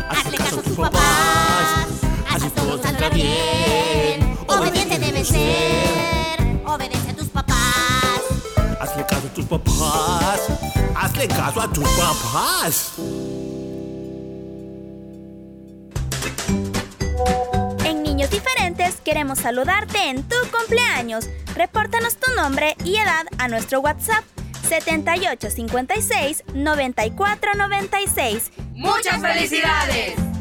Hazle 0.09 0.37
caso 0.37 0.59
a 0.59 0.63
tus 0.63 0.75
papás, 0.75 1.87
así 2.29 2.49
todo 2.49 2.81
saldrá 2.83 3.07
bien. 3.09 3.64
Ser, 5.25 6.61
obedece 6.65 7.09
a 7.09 7.15
tus 7.15 7.29
papás. 7.29 7.57
Hazle 8.79 9.05
caso 9.07 9.25
a 9.25 9.33
tus 9.33 9.45
papás. 9.45 10.41
Hazle 10.95 11.27
caso 11.27 11.61
a 11.61 11.67
tus 11.73 11.89
papás. 11.89 12.93
En 17.85 18.03
Niños 18.03 18.29
Diferentes 18.29 18.97
queremos 19.03 19.39
saludarte 19.39 20.09
en 20.09 20.21
tu 20.21 20.35
cumpleaños. 20.55 21.27
Repórtanos 21.55 22.17
tu 22.17 22.31
nombre 22.35 22.75
y 22.83 22.97
edad 22.97 23.25
a 23.39 23.47
nuestro 23.47 23.79
WhatsApp 23.79 24.23
7856 24.69 26.43
9496. 26.53 28.51
¡Muchas 28.75 29.21
felicidades! 29.21 30.34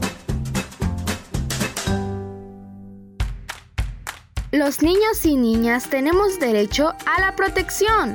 Los 4.55 4.83
niños 4.83 5.25
y 5.25 5.37
niñas 5.37 5.91
tenemos 5.91 6.39
derecho 6.39 6.95
a 7.07 7.21
la 7.21 7.35
protección. 7.35 8.15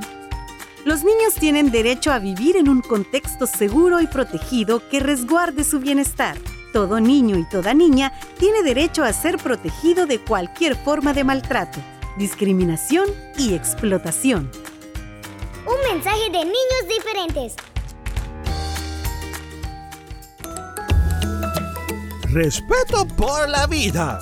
Los 0.86 1.04
niños 1.04 1.34
tienen 1.38 1.70
derecho 1.70 2.14
a 2.14 2.20
vivir 2.20 2.56
en 2.56 2.70
un 2.70 2.80
contexto 2.80 3.46
seguro 3.46 4.00
y 4.00 4.08
protegido 4.08 4.82
que 4.88 5.02
resguarde 5.02 5.66
su 5.66 5.82
bienestar. 5.82 6.38
Todo 6.72 7.02
niño 7.02 7.38
y 7.38 7.44
toda 7.50 7.74
niña 7.74 8.14
tiene 8.38 8.64
derecho 8.64 9.04
a 9.04 9.12
ser 9.12 9.36
protegido 9.36 10.06
de 10.06 10.20
cualquier 10.20 10.78
forma 10.78 11.12
de 11.12 11.26
maltrato, 11.26 11.82
discriminación 12.18 13.10
y 13.38 13.54
explotación. 13.54 14.50
Un 15.68 15.94
mensaje 15.94 16.30
de 16.32 16.46
niños 16.46 16.88
diferentes. 16.88 17.56
Respeto 22.32 23.06
por 23.18 23.50
la 23.50 23.68
vida. 23.68 24.22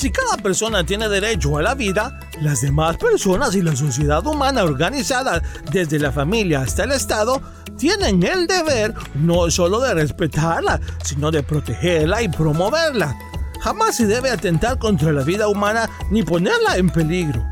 Si 0.00 0.10
cada 0.10 0.38
persona 0.38 0.82
tiene 0.82 1.10
derecho 1.10 1.58
a 1.58 1.62
la 1.62 1.74
vida, 1.74 2.18
las 2.40 2.62
demás 2.62 2.96
personas 2.96 3.54
y 3.54 3.60
la 3.60 3.76
sociedad 3.76 4.26
humana 4.26 4.64
organizada, 4.64 5.42
desde 5.70 5.98
la 5.98 6.10
familia 6.10 6.62
hasta 6.62 6.84
el 6.84 6.92
Estado, 6.92 7.42
tienen 7.76 8.22
el 8.22 8.46
deber 8.46 8.94
no 9.16 9.50
solo 9.50 9.78
de 9.78 9.92
respetarla, 9.92 10.80
sino 11.04 11.30
de 11.30 11.42
protegerla 11.42 12.22
y 12.22 12.30
promoverla. 12.30 13.14
Jamás 13.60 13.96
se 13.96 14.06
debe 14.06 14.30
atentar 14.30 14.78
contra 14.78 15.12
la 15.12 15.22
vida 15.22 15.48
humana 15.48 15.86
ni 16.10 16.22
ponerla 16.22 16.78
en 16.78 16.88
peligro. 16.88 17.44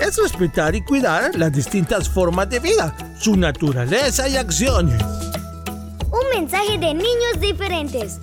Es 0.00 0.16
respetar 0.16 0.74
y 0.74 0.82
cuidar 0.82 1.34
las 1.34 1.52
distintas 1.52 2.08
formas 2.08 2.48
de 2.48 2.60
vida, 2.60 2.96
su 3.18 3.36
naturaleza 3.36 4.26
y 4.26 4.38
acciones. 4.38 5.02
Un 6.10 6.40
mensaje 6.40 6.78
de 6.78 6.94
niños 6.94 7.38
diferentes. 7.38 8.20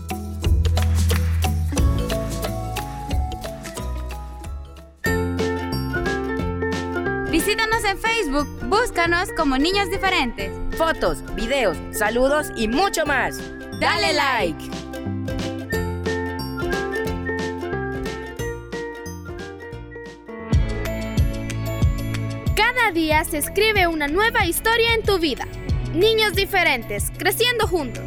Visítanos 7.48 7.86
en 7.86 7.98
Facebook, 7.98 8.46
búscanos 8.64 9.30
como 9.32 9.58
Niños 9.58 9.90
Diferentes. 9.90 10.52
Fotos, 10.78 11.24
videos, 11.34 11.78
saludos 11.94 12.48
y 12.58 12.68
mucho 12.68 13.06
más. 13.06 13.40
Dale 13.80 14.12
like. 14.12 14.70
Cada 22.54 22.92
día 22.92 23.24
se 23.24 23.38
escribe 23.38 23.88
una 23.88 24.10
nueva 24.10 24.46
historia 24.46 24.94
en 24.94 25.04
tu 25.04 25.18
vida. 25.18 25.48
Niños 25.94 26.34
diferentes, 26.34 27.14
creciendo 27.18 27.66
juntos. 27.66 28.04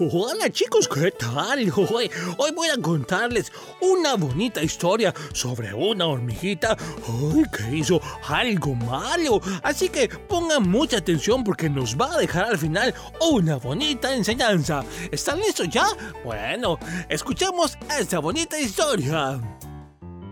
Hola 0.00 0.48
chicos, 0.48 0.86
¿qué 0.86 1.10
tal? 1.10 1.72
Hoy, 1.76 2.08
hoy 2.36 2.52
voy 2.52 2.68
a 2.68 2.80
contarles 2.80 3.50
una 3.80 4.14
bonita 4.14 4.62
historia 4.62 5.12
sobre 5.32 5.74
una 5.74 6.06
hormiguita 6.06 6.76
ay, 7.04 7.42
que 7.50 7.78
hizo 7.78 8.00
algo 8.28 8.76
malo. 8.76 9.40
Así 9.64 9.88
que 9.88 10.08
pongan 10.08 10.70
mucha 10.70 10.98
atención 10.98 11.42
porque 11.42 11.68
nos 11.68 11.96
va 11.96 12.14
a 12.14 12.18
dejar 12.18 12.44
al 12.44 12.58
final 12.58 12.94
una 13.28 13.56
bonita 13.56 14.14
enseñanza. 14.14 14.84
¿Están 15.10 15.40
listos 15.40 15.68
ya? 15.68 15.86
Bueno, 16.24 16.78
escuchemos 17.08 17.76
esta 17.98 18.20
bonita 18.20 18.56
historia. 18.56 19.40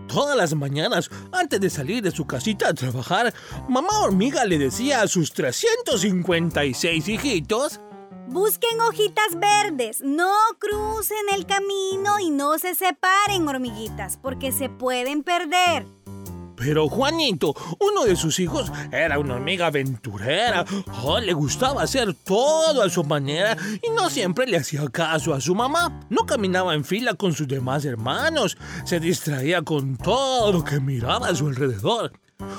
Todas 0.07 0.37
las 0.37 0.55
mañanas, 0.55 1.11
antes 1.33 1.59
de 1.59 1.69
salir 1.69 2.01
de 2.01 2.11
su 2.11 2.25
casita 2.25 2.69
a 2.69 2.73
trabajar, 2.73 3.33
mamá 3.67 3.99
hormiga 3.99 4.45
le 4.45 4.57
decía 4.57 5.01
a 5.01 5.09
sus 5.09 5.33
356 5.33 7.09
hijitos 7.09 7.81
Busquen 8.29 8.81
hojitas 8.81 9.39
verdes, 9.39 10.01
no 10.01 10.33
crucen 10.59 11.17
el 11.33 11.45
camino 11.45 12.19
y 12.19 12.29
no 12.29 12.59
se 12.59 12.75
separen, 12.75 13.47
hormiguitas, 13.47 14.17
porque 14.17 14.51
se 14.51 14.69
pueden 14.69 15.23
perder. 15.23 15.85
Pero 16.57 16.89
Juanito, 16.89 17.55
uno 17.79 18.03
de 18.03 18.17
sus 18.17 18.39
hijos, 18.39 18.69
era 18.91 19.17
una 19.19 19.35
hormiga 19.35 19.67
aventurera. 19.67 20.65
Oh, 21.03 21.19
le 21.19 21.31
gustaba 21.31 21.83
hacer 21.83 22.13
todo 22.15 22.81
a 22.81 22.89
su 22.89 23.03
manera 23.05 23.55
y 23.81 23.91
no 23.91 24.09
siempre 24.09 24.45
le 24.45 24.57
hacía 24.57 24.89
caso 24.89 25.33
a 25.33 25.39
su 25.39 25.55
mamá. 25.55 26.01
No 26.09 26.25
caminaba 26.25 26.73
en 26.73 26.83
fila 26.83 27.13
con 27.13 27.33
sus 27.33 27.47
demás 27.47 27.85
hermanos. 27.85 28.57
Se 28.83 28.99
distraía 28.99 29.61
con 29.61 29.95
todo 29.97 30.51
lo 30.51 30.63
que 30.63 30.79
miraba 30.79 31.29
a 31.29 31.35
su 31.35 31.47
alrededor. 31.47 32.11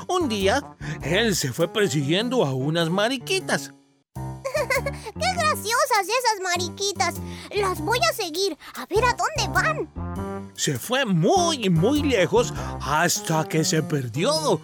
Un 0.08 0.28
día, 0.28 0.62
él 1.02 1.34
se 1.34 1.52
fue 1.52 1.70
persiguiendo 1.72 2.44
a 2.46 2.54
unas 2.54 2.88
mariquitas. 2.88 3.74
¡Qué 4.84 5.34
graciosas 5.36 6.02
esas 6.02 6.40
mariquitas! 6.42 7.14
Las 7.54 7.80
voy 7.80 7.98
a 8.08 8.14
seguir, 8.14 8.56
a 8.74 8.86
ver 8.86 9.04
a 9.04 9.14
dónde 9.14 9.52
van. 9.52 10.08
Se 10.54 10.76
fue 10.76 11.04
muy, 11.04 11.70
muy 11.70 12.02
lejos 12.02 12.52
hasta 12.80 13.48
que 13.48 13.64
se 13.64 13.82
perdió. 13.82 14.60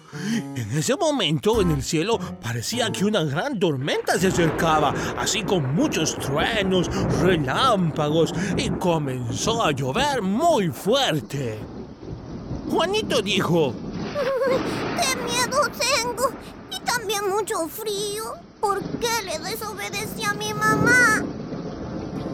En 0.55 0.77
ese 0.77 0.95
momento 0.97 1.61
en 1.61 1.71
el 1.71 1.83
cielo 1.83 2.19
parecía 2.41 2.91
que 2.91 3.05
una 3.05 3.23
gran 3.23 3.59
tormenta 3.59 4.19
se 4.19 4.27
acercaba, 4.27 4.93
así 5.17 5.43
con 5.43 5.73
muchos 5.73 6.17
truenos, 6.17 6.89
relámpagos 7.21 8.33
y 8.57 8.69
comenzó 8.71 9.63
a 9.63 9.71
llover 9.71 10.21
muy 10.21 10.67
fuerte. 10.69 11.59
Juanito 12.69 13.21
dijo, 13.21 13.73
¡Qué 15.01 15.15
miedo 15.23 15.61
tengo! 15.79 16.29
Y 16.71 16.79
también 16.81 17.29
mucho 17.29 17.67
frío. 17.69 18.44
¿Por 18.59 18.81
qué 18.99 19.23
le 19.25 19.39
desobedecí 19.39 20.23
a 20.23 20.33
mi 20.33 20.53
mamá? 20.53 21.23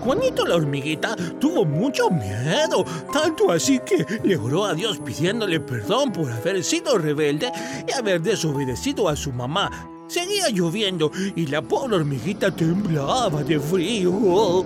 Juanito 0.02 0.46
la 0.48 0.56
hormiguita 0.56 1.16
tuvo 1.40 1.64
mucho 1.64 2.10
miedo, 2.10 2.84
tanto 3.14 3.52
así 3.52 3.80
que 3.80 4.06
le 4.24 4.36
oró 4.36 4.66
a 4.66 4.74
Dios 4.74 4.98
pidiéndole 4.98 5.60
perdón 5.60 6.12
por 6.12 6.32
haber 6.32 6.64
sido 6.64 6.98
rebelde 6.98 7.52
y 7.88 7.92
haber 7.92 8.22
desobedecido 8.22 9.08
a 9.08 9.16
su 9.16 9.32
mamá. 9.32 9.70
Seguía 10.08 10.50
lloviendo 10.50 11.12
y 11.36 11.46
la 11.46 11.62
pobre 11.62 11.98
hormiguita 11.98 12.50
temblaba 12.52 13.44
de 13.44 13.60
frío. 13.60 14.66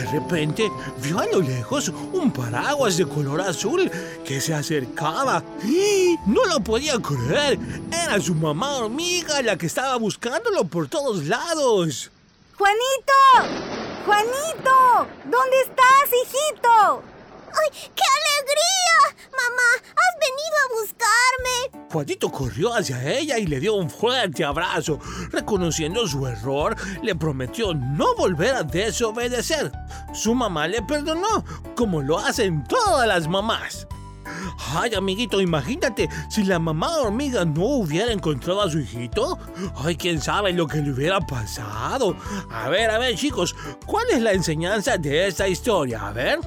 De 0.00 0.06
repente 0.06 0.72
vio 0.96 1.18
a 1.18 1.26
lo 1.26 1.42
lejos 1.42 1.90
un 1.90 2.32
paraguas 2.32 2.96
de 2.96 3.04
color 3.04 3.42
azul 3.42 3.90
que 4.24 4.40
se 4.40 4.54
acercaba. 4.54 5.44
¡Y! 5.62 6.16
No 6.26 6.42
lo 6.46 6.58
podía 6.60 6.94
creer. 6.98 7.58
Era 7.92 8.18
su 8.18 8.34
mamá 8.34 8.78
hormiga 8.78 9.42
la 9.42 9.58
que 9.58 9.66
estaba 9.66 9.96
buscándolo 9.96 10.64
por 10.64 10.88
todos 10.88 11.26
lados. 11.26 12.10
¡Juanito! 12.56 13.20
¡Juanito! 14.06 15.06
¿Dónde 15.24 15.60
estás, 15.60 16.08
hijito? 16.08 17.02
¡Ay, 17.52 17.90
qué 17.94 18.04
alegría! 18.16 19.28
Mamá, 19.32 19.70
venido 20.30 20.56
a 20.56 20.80
buscarme. 20.80 21.88
Juanito 21.92 22.30
corrió 22.30 22.74
hacia 22.74 23.18
ella 23.18 23.38
y 23.38 23.46
le 23.46 23.60
dio 23.60 23.74
un 23.74 23.90
fuerte 23.90 24.44
abrazo. 24.44 24.98
Reconociendo 25.30 26.06
su 26.06 26.26
error, 26.26 26.76
le 27.02 27.14
prometió 27.14 27.74
no 27.74 28.14
volver 28.14 28.54
a 28.54 28.62
desobedecer. 28.62 29.72
Su 30.12 30.34
mamá 30.34 30.68
le 30.68 30.82
perdonó, 30.82 31.44
como 31.74 32.02
lo 32.02 32.18
hacen 32.18 32.64
todas 32.64 33.06
las 33.06 33.28
mamás. 33.28 33.86
Ay, 34.72 34.94
amiguito, 34.94 35.40
imagínate 35.40 36.08
si 36.28 36.44
la 36.44 36.58
mamá 36.58 36.98
hormiga 36.98 37.44
no 37.44 37.64
hubiera 37.64 38.12
encontrado 38.12 38.62
a 38.62 38.70
su 38.70 38.78
hijito. 38.78 39.38
Ay, 39.76 39.96
quién 39.96 40.20
sabe 40.20 40.52
lo 40.52 40.68
que 40.68 40.78
le 40.78 40.92
hubiera 40.92 41.20
pasado. 41.20 42.16
A 42.50 42.68
ver, 42.68 42.90
a 42.90 42.98
ver, 42.98 43.16
chicos, 43.16 43.56
¿cuál 43.86 44.06
es 44.10 44.22
la 44.22 44.32
enseñanza 44.32 44.96
de 44.98 45.26
esta 45.26 45.48
historia? 45.48 46.06
A 46.06 46.12
ver. 46.12 46.38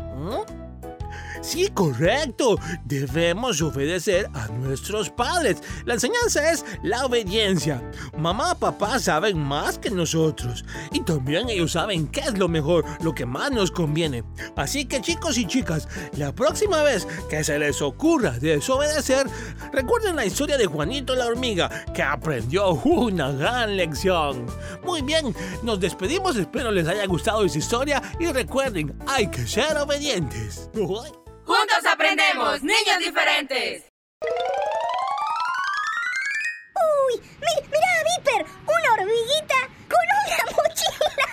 Sí, 1.43 1.67
correcto. 1.67 2.57
Debemos 2.85 3.61
obedecer 3.61 4.29
a 4.33 4.47
nuestros 4.47 5.09
padres. 5.09 5.61
La 5.83 5.95
enseñanza 5.95 6.51
es 6.51 6.63
la 6.83 7.05
obediencia. 7.05 7.83
Mamá, 8.17 8.55
papá 8.55 8.97
saben 8.97 9.37
más 9.37 9.77
que 9.77 9.91
nosotros. 9.91 10.63
Y 10.93 11.01
también 11.01 11.49
ellos 11.49 11.73
saben 11.73 12.07
qué 12.07 12.21
es 12.21 12.37
lo 12.37 12.47
mejor, 12.47 12.85
lo 13.03 13.13
que 13.13 13.25
más 13.25 13.51
nos 13.51 13.71
conviene. 13.71 14.23
Así 14.55 14.85
que 14.85 15.01
chicos 15.01 15.37
y 15.37 15.45
chicas, 15.45 15.89
la 16.17 16.33
próxima 16.33 16.81
vez 16.81 17.05
que 17.29 17.43
se 17.43 17.59
les 17.59 17.81
ocurra 17.81 18.31
desobedecer, 18.31 19.27
recuerden 19.73 20.15
la 20.15 20.25
historia 20.25 20.57
de 20.57 20.65
Juanito 20.65 21.13
la 21.13 21.25
hormiga, 21.25 21.69
que 21.93 22.03
aprendió 22.03 22.69
una 22.85 23.33
gran 23.33 23.75
lección. 23.75 24.45
Muy 24.85 25.01
bien, 25.01 25.35
nos 25.61 25.81
despedimos. 25.81 26.37
Espero 26.37 26.71
les 26.71 26.87
haya 26.87 27.05
gustado 27.05 27.43
esta 27.43 27.59
historia. 27.59 28.01
Y 28.17 28.27
recuerden, 28.27 28.95
hay 29.07 29.27
que 29.27 29.45
ser 29.45 29.77
obedientes. 29.77 30.69
Juntos 31.45 31.85
aprendemos, 31.91 32.61
niños 32.63 32.99
diferentes. 32.99 33.83
¡Uy! 37.07 37.19
mi- 37.19 37.67
¡Mira, 37.69 37.87
Viper! 38.17 38.45
¡Una 38.65 38.93
hormiguita 38.93 39.55
con 39.89 40.05
una 40.23 40.45
mochila! 40.55 41.27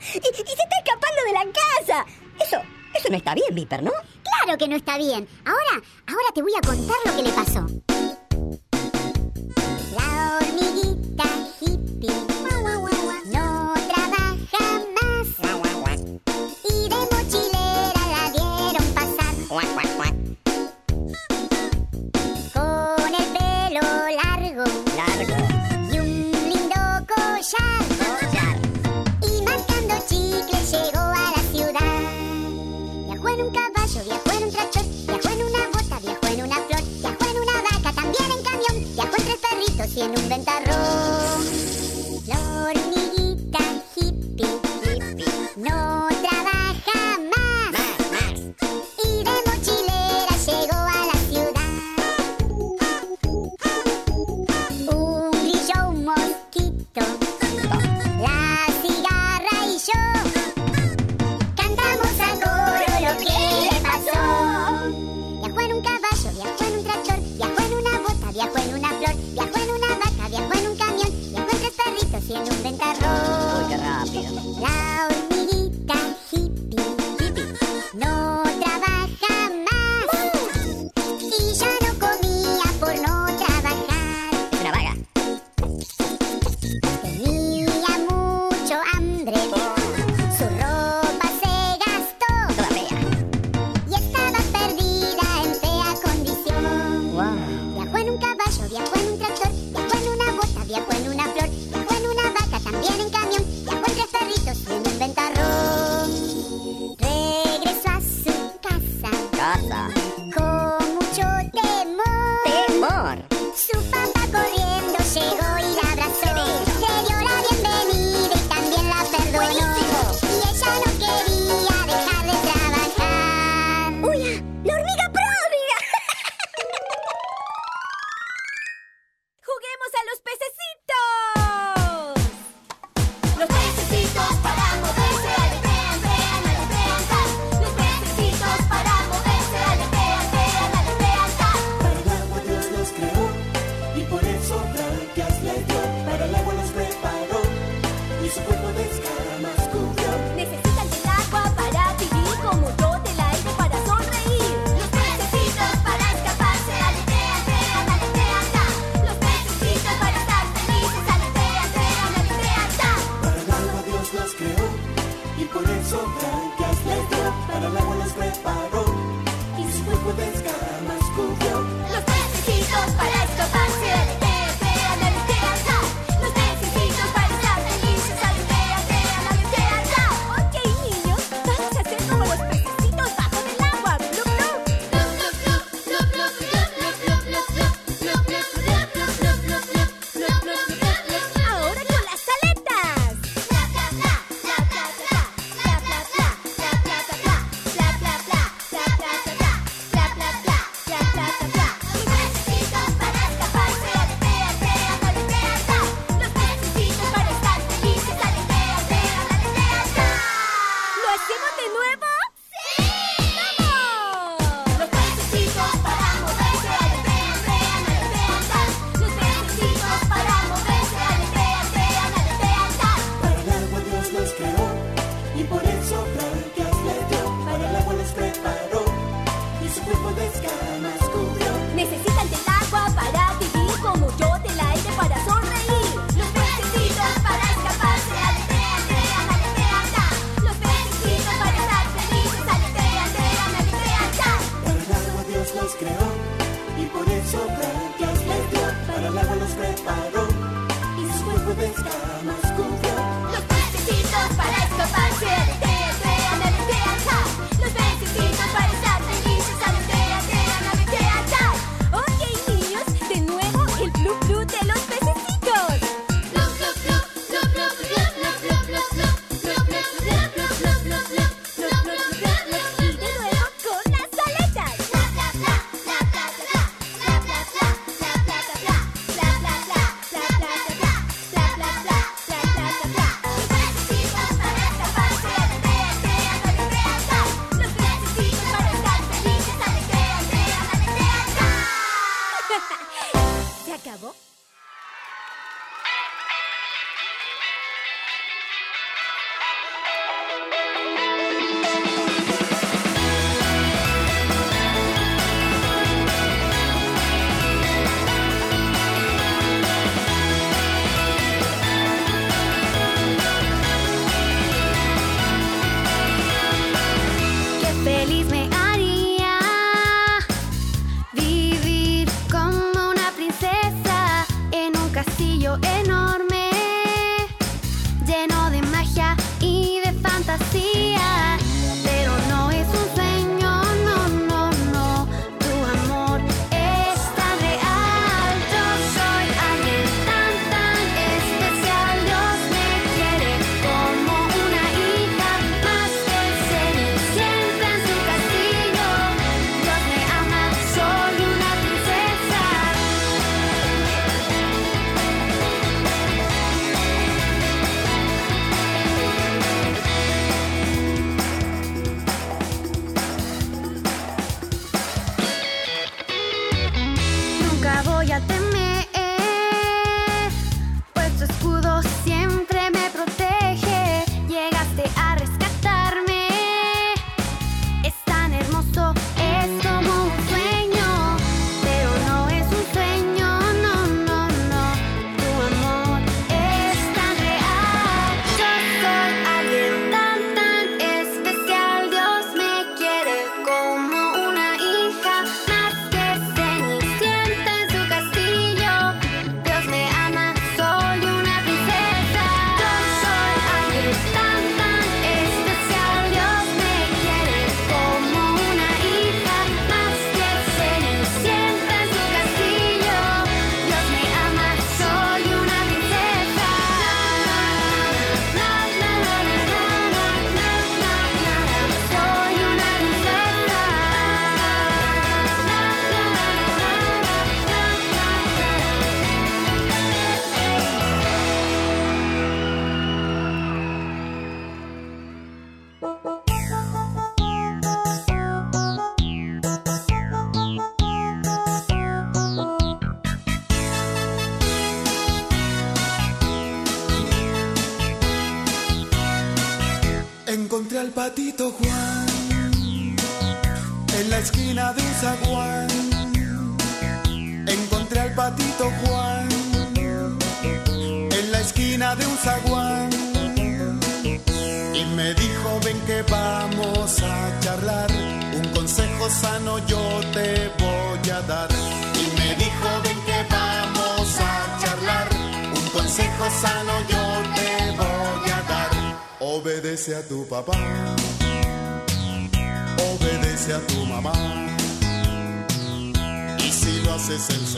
y, 0.14 0.18
y 0.18 0.20
se 0.34 0.52
está 0.52 0.76
escapando 0.82 1.20
de 1.26 1.32
la 1.32 1.44
casa. 1.52 2.06
Eso, 2.40 2.60
eso 2.94 3.08
no 3.10 3.16
está 3.16 3.34
bien, 3.34 3.54
Viper, 3.54 3.82
¿no? 3.82 3.92
Claro 4.22 4.58
que 4.58 4.68
no 4.68 4.76
está 4.76 4.96
bien. 4.98 5.28
Ahora, 5.44 5.84
ahora 6.06 6.28
te 6.34 6.42
voy 6.42 6.52
a 6.56 6.60
contar 6.66 6.96
lo 7.04 7.16
que 7.16 7.22
le 7.22 7.32
pasó. 7.32 7.66
La 9.94 10.38
hormiguita 10.38 10.93
perritos 40.42 40.63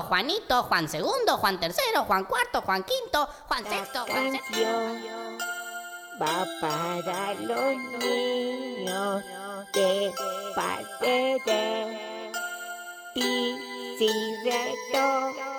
Juanito, 0.00 0.62
Juan 0.62 0.88
segundo, 0.88 1.36
Juan 1.36 1.60
tercero, 1.60 2.04
Juan 2.04 2.24
cuarto, 2.24 2.62
Juan 2.62 2.82
quinto, 2.84 3.28
Juan 3.48 3.64
sexto, 3.64 4.06
Juan 4.06 4.32
sexto. 4.32 4.56
Va 6.20 6.46
para 6.60 7.34
los 7.34 7.76
niños 7.98 9.22
de 9.74 10.14
parte 10.54 11.42
de 11.44 12.32
ti, 13.14 13.96
si 13.98 14.08
reto. 14.44 15.51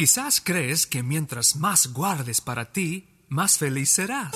Quizás 0.00 0.40
crees 0.40 0.86
que 0.86 1.02
mientras 1.02 1.56
más 1.56 1.92
guardes 1.92 2.40
para 2.40 2.72
ti, 2.72 3.06
más 3.28 3.58
feliz 3.58 3.90
serás. 3.90 4.34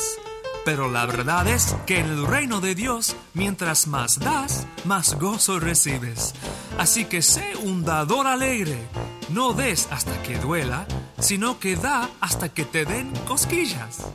Pero 0.63 0.91
la 0.91 1.07
verdad 1.07 1.49
es 1.49 1.75
que 1.87 2.01
en 2.01 2.05
el 2.05 2.27
reino 2.27 2.61
de 2.61 2.75
Dios, 2.75 3.17
mientras 3.33 3.87
más 3.87 4.19
das, 4.19 4.67
más 4.85 5.19
gozo 5.19 5.59
recibes. 5.61 6.35
Así 6.77 7.07
que 7.07 7.23
sé 7.23 7.57
un 7.57 7.83
dador 7.83 8.27
alegre. 8.27 8.77
No 9.31 9.55
des 9.55 9.89
hasta 9.91 10.23
que 10.23 10.37
duela, 10.37 10.87
sino 11.19 11.59
que 11.59 11.77
da 11.77 12.11
hasta 12.21 12.51
que 12.51 12.67
te 12.67 12.85
den 12.85 13.11
cosquillas. 13.27 14.09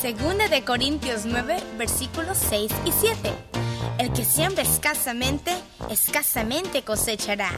Segunda 0.00 0.48
de 0.48 0.64
Corintios 0.64 1.26
9, 1.26 1.62
versículos 1.76 2.38
6 2.38 2.72
y 2.86 2.92
7. 2.92 3.34
El 3.98 4.14
que 4.14 4.24
siembra 4.24 4.62
escasamente, 4.62 5.52
escasamente 5.90 6.84
cosechará. 6.84 7.50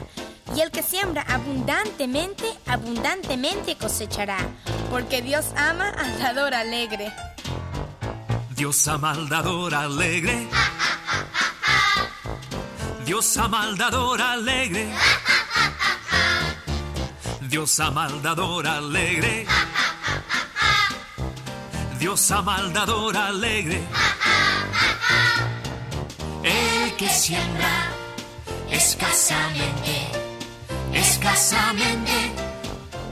Y 0.57 0.61
el 0.61 0.71
que 0.71 0.83
siembra 0.83 1.23
abundantemente, 1.29 2.47
abundantemente 2.67 3.77
cosechará. 3.77 4.39
Porque 4.91 5.23
Dios 5.23 5.47
ama 5.57 5.91
al 5.91 6.19
dador 6.19 6.55
alegre. 6.55 7.13
Dios 8.57 8.89
ama 8.89 9.13
al 9.13 9.29
dador 9.29 9.75
alegre. 9.75 10.49
Dios 13.05 13.37
ama 13.37 13.63
al 13.63 13.77
dador 13.77 14.21
alegre. 14.21 14.89
Dios 17.49 17.81
ama 17.81 18.05
al 18.05 18.23
dador 18.23 18.67
alegre. 18.67 19.47
Dios 21.99 22.31
ama 22.31 22.57
al 22.57 22.73
dador 22.73 23.17
alegre. 23.17 23.81
El 26.43 26.97
que 26.97 27.09
siembra 27.09 27.89
escasamente, 28.71 30.18
escasamente 30.99 32.33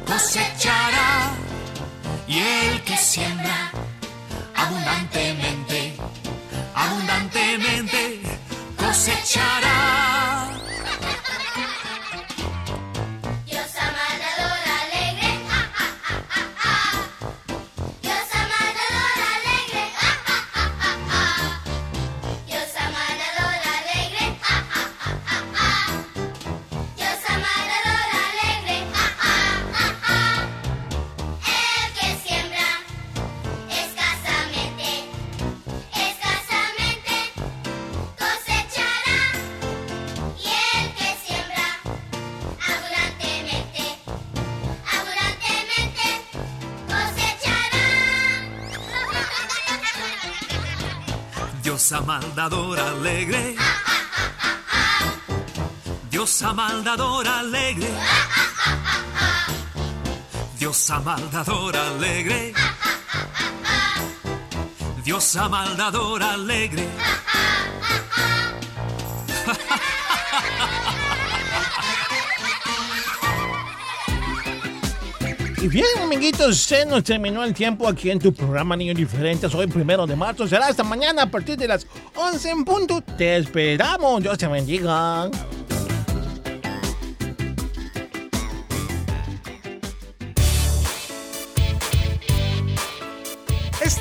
cosechará. 0.07 1.33
Y 2.29 2.39
el 2.39 2.83
que 2.83 2.97
siembra 2.97 3.71
abundantemente, 4.55 5.95
abundantemente 6.75 8.21
cosechará. 8.77 10.06
Cosechará. 51.87 51.87
Dios 51.87 51.93
ama 51.93 52.19
al 52.19 52.35
dador 52.35 52.79
alegre. 52.79 53.57
Dios 56.11 56.43
ama 56.43 56.67
al 56.69 56.83
dador 56.85 57.29
alegre. 57.29 57.91
Dios 60.59 60.91
ama 60.91 61.15
al 61.15 61.31
dador 61.31 61.77
alegre. 61.77 62.53
Dios 65.05 65.37
ama 65.37 65.63
al 65.63 65.77
dador 65.77 66.23
alegre. 66.23 66.89
Bien, 75.69 75.85
amiguitos, 76.01 76.59
se 76.59 76.87
nos 76.87 77.03
terminó 77.03 77.43
el 77.43 77.53
tiempo 77.53 77.89
aquí 77.89 78.11
en 78.11 78.21
tu 78.21 78.33
programa 78.33 78.77
Niños 78.77 78.97
Diferentes. 78.97 79.53
Hoy, 79.53 79.67
primero 79.67 80.07
de 80.07 80.15
marzo, 80.15 80.47
será 80.47 80.69
esta 80.69 80.85
mañana 80.85 81.23
a 81.23 81.31
partir 81.31 81.57
de 81.57 81.67
las 81.67 81.87
11 82.15 82.51
en 82.51 82.65
punto. 82.65 83.01
Te 83.01 83.37
esperamos. 83.37 84.23
Dios 84.23 84.39
te 84.39 84.47
bendiga. 84.47 85.29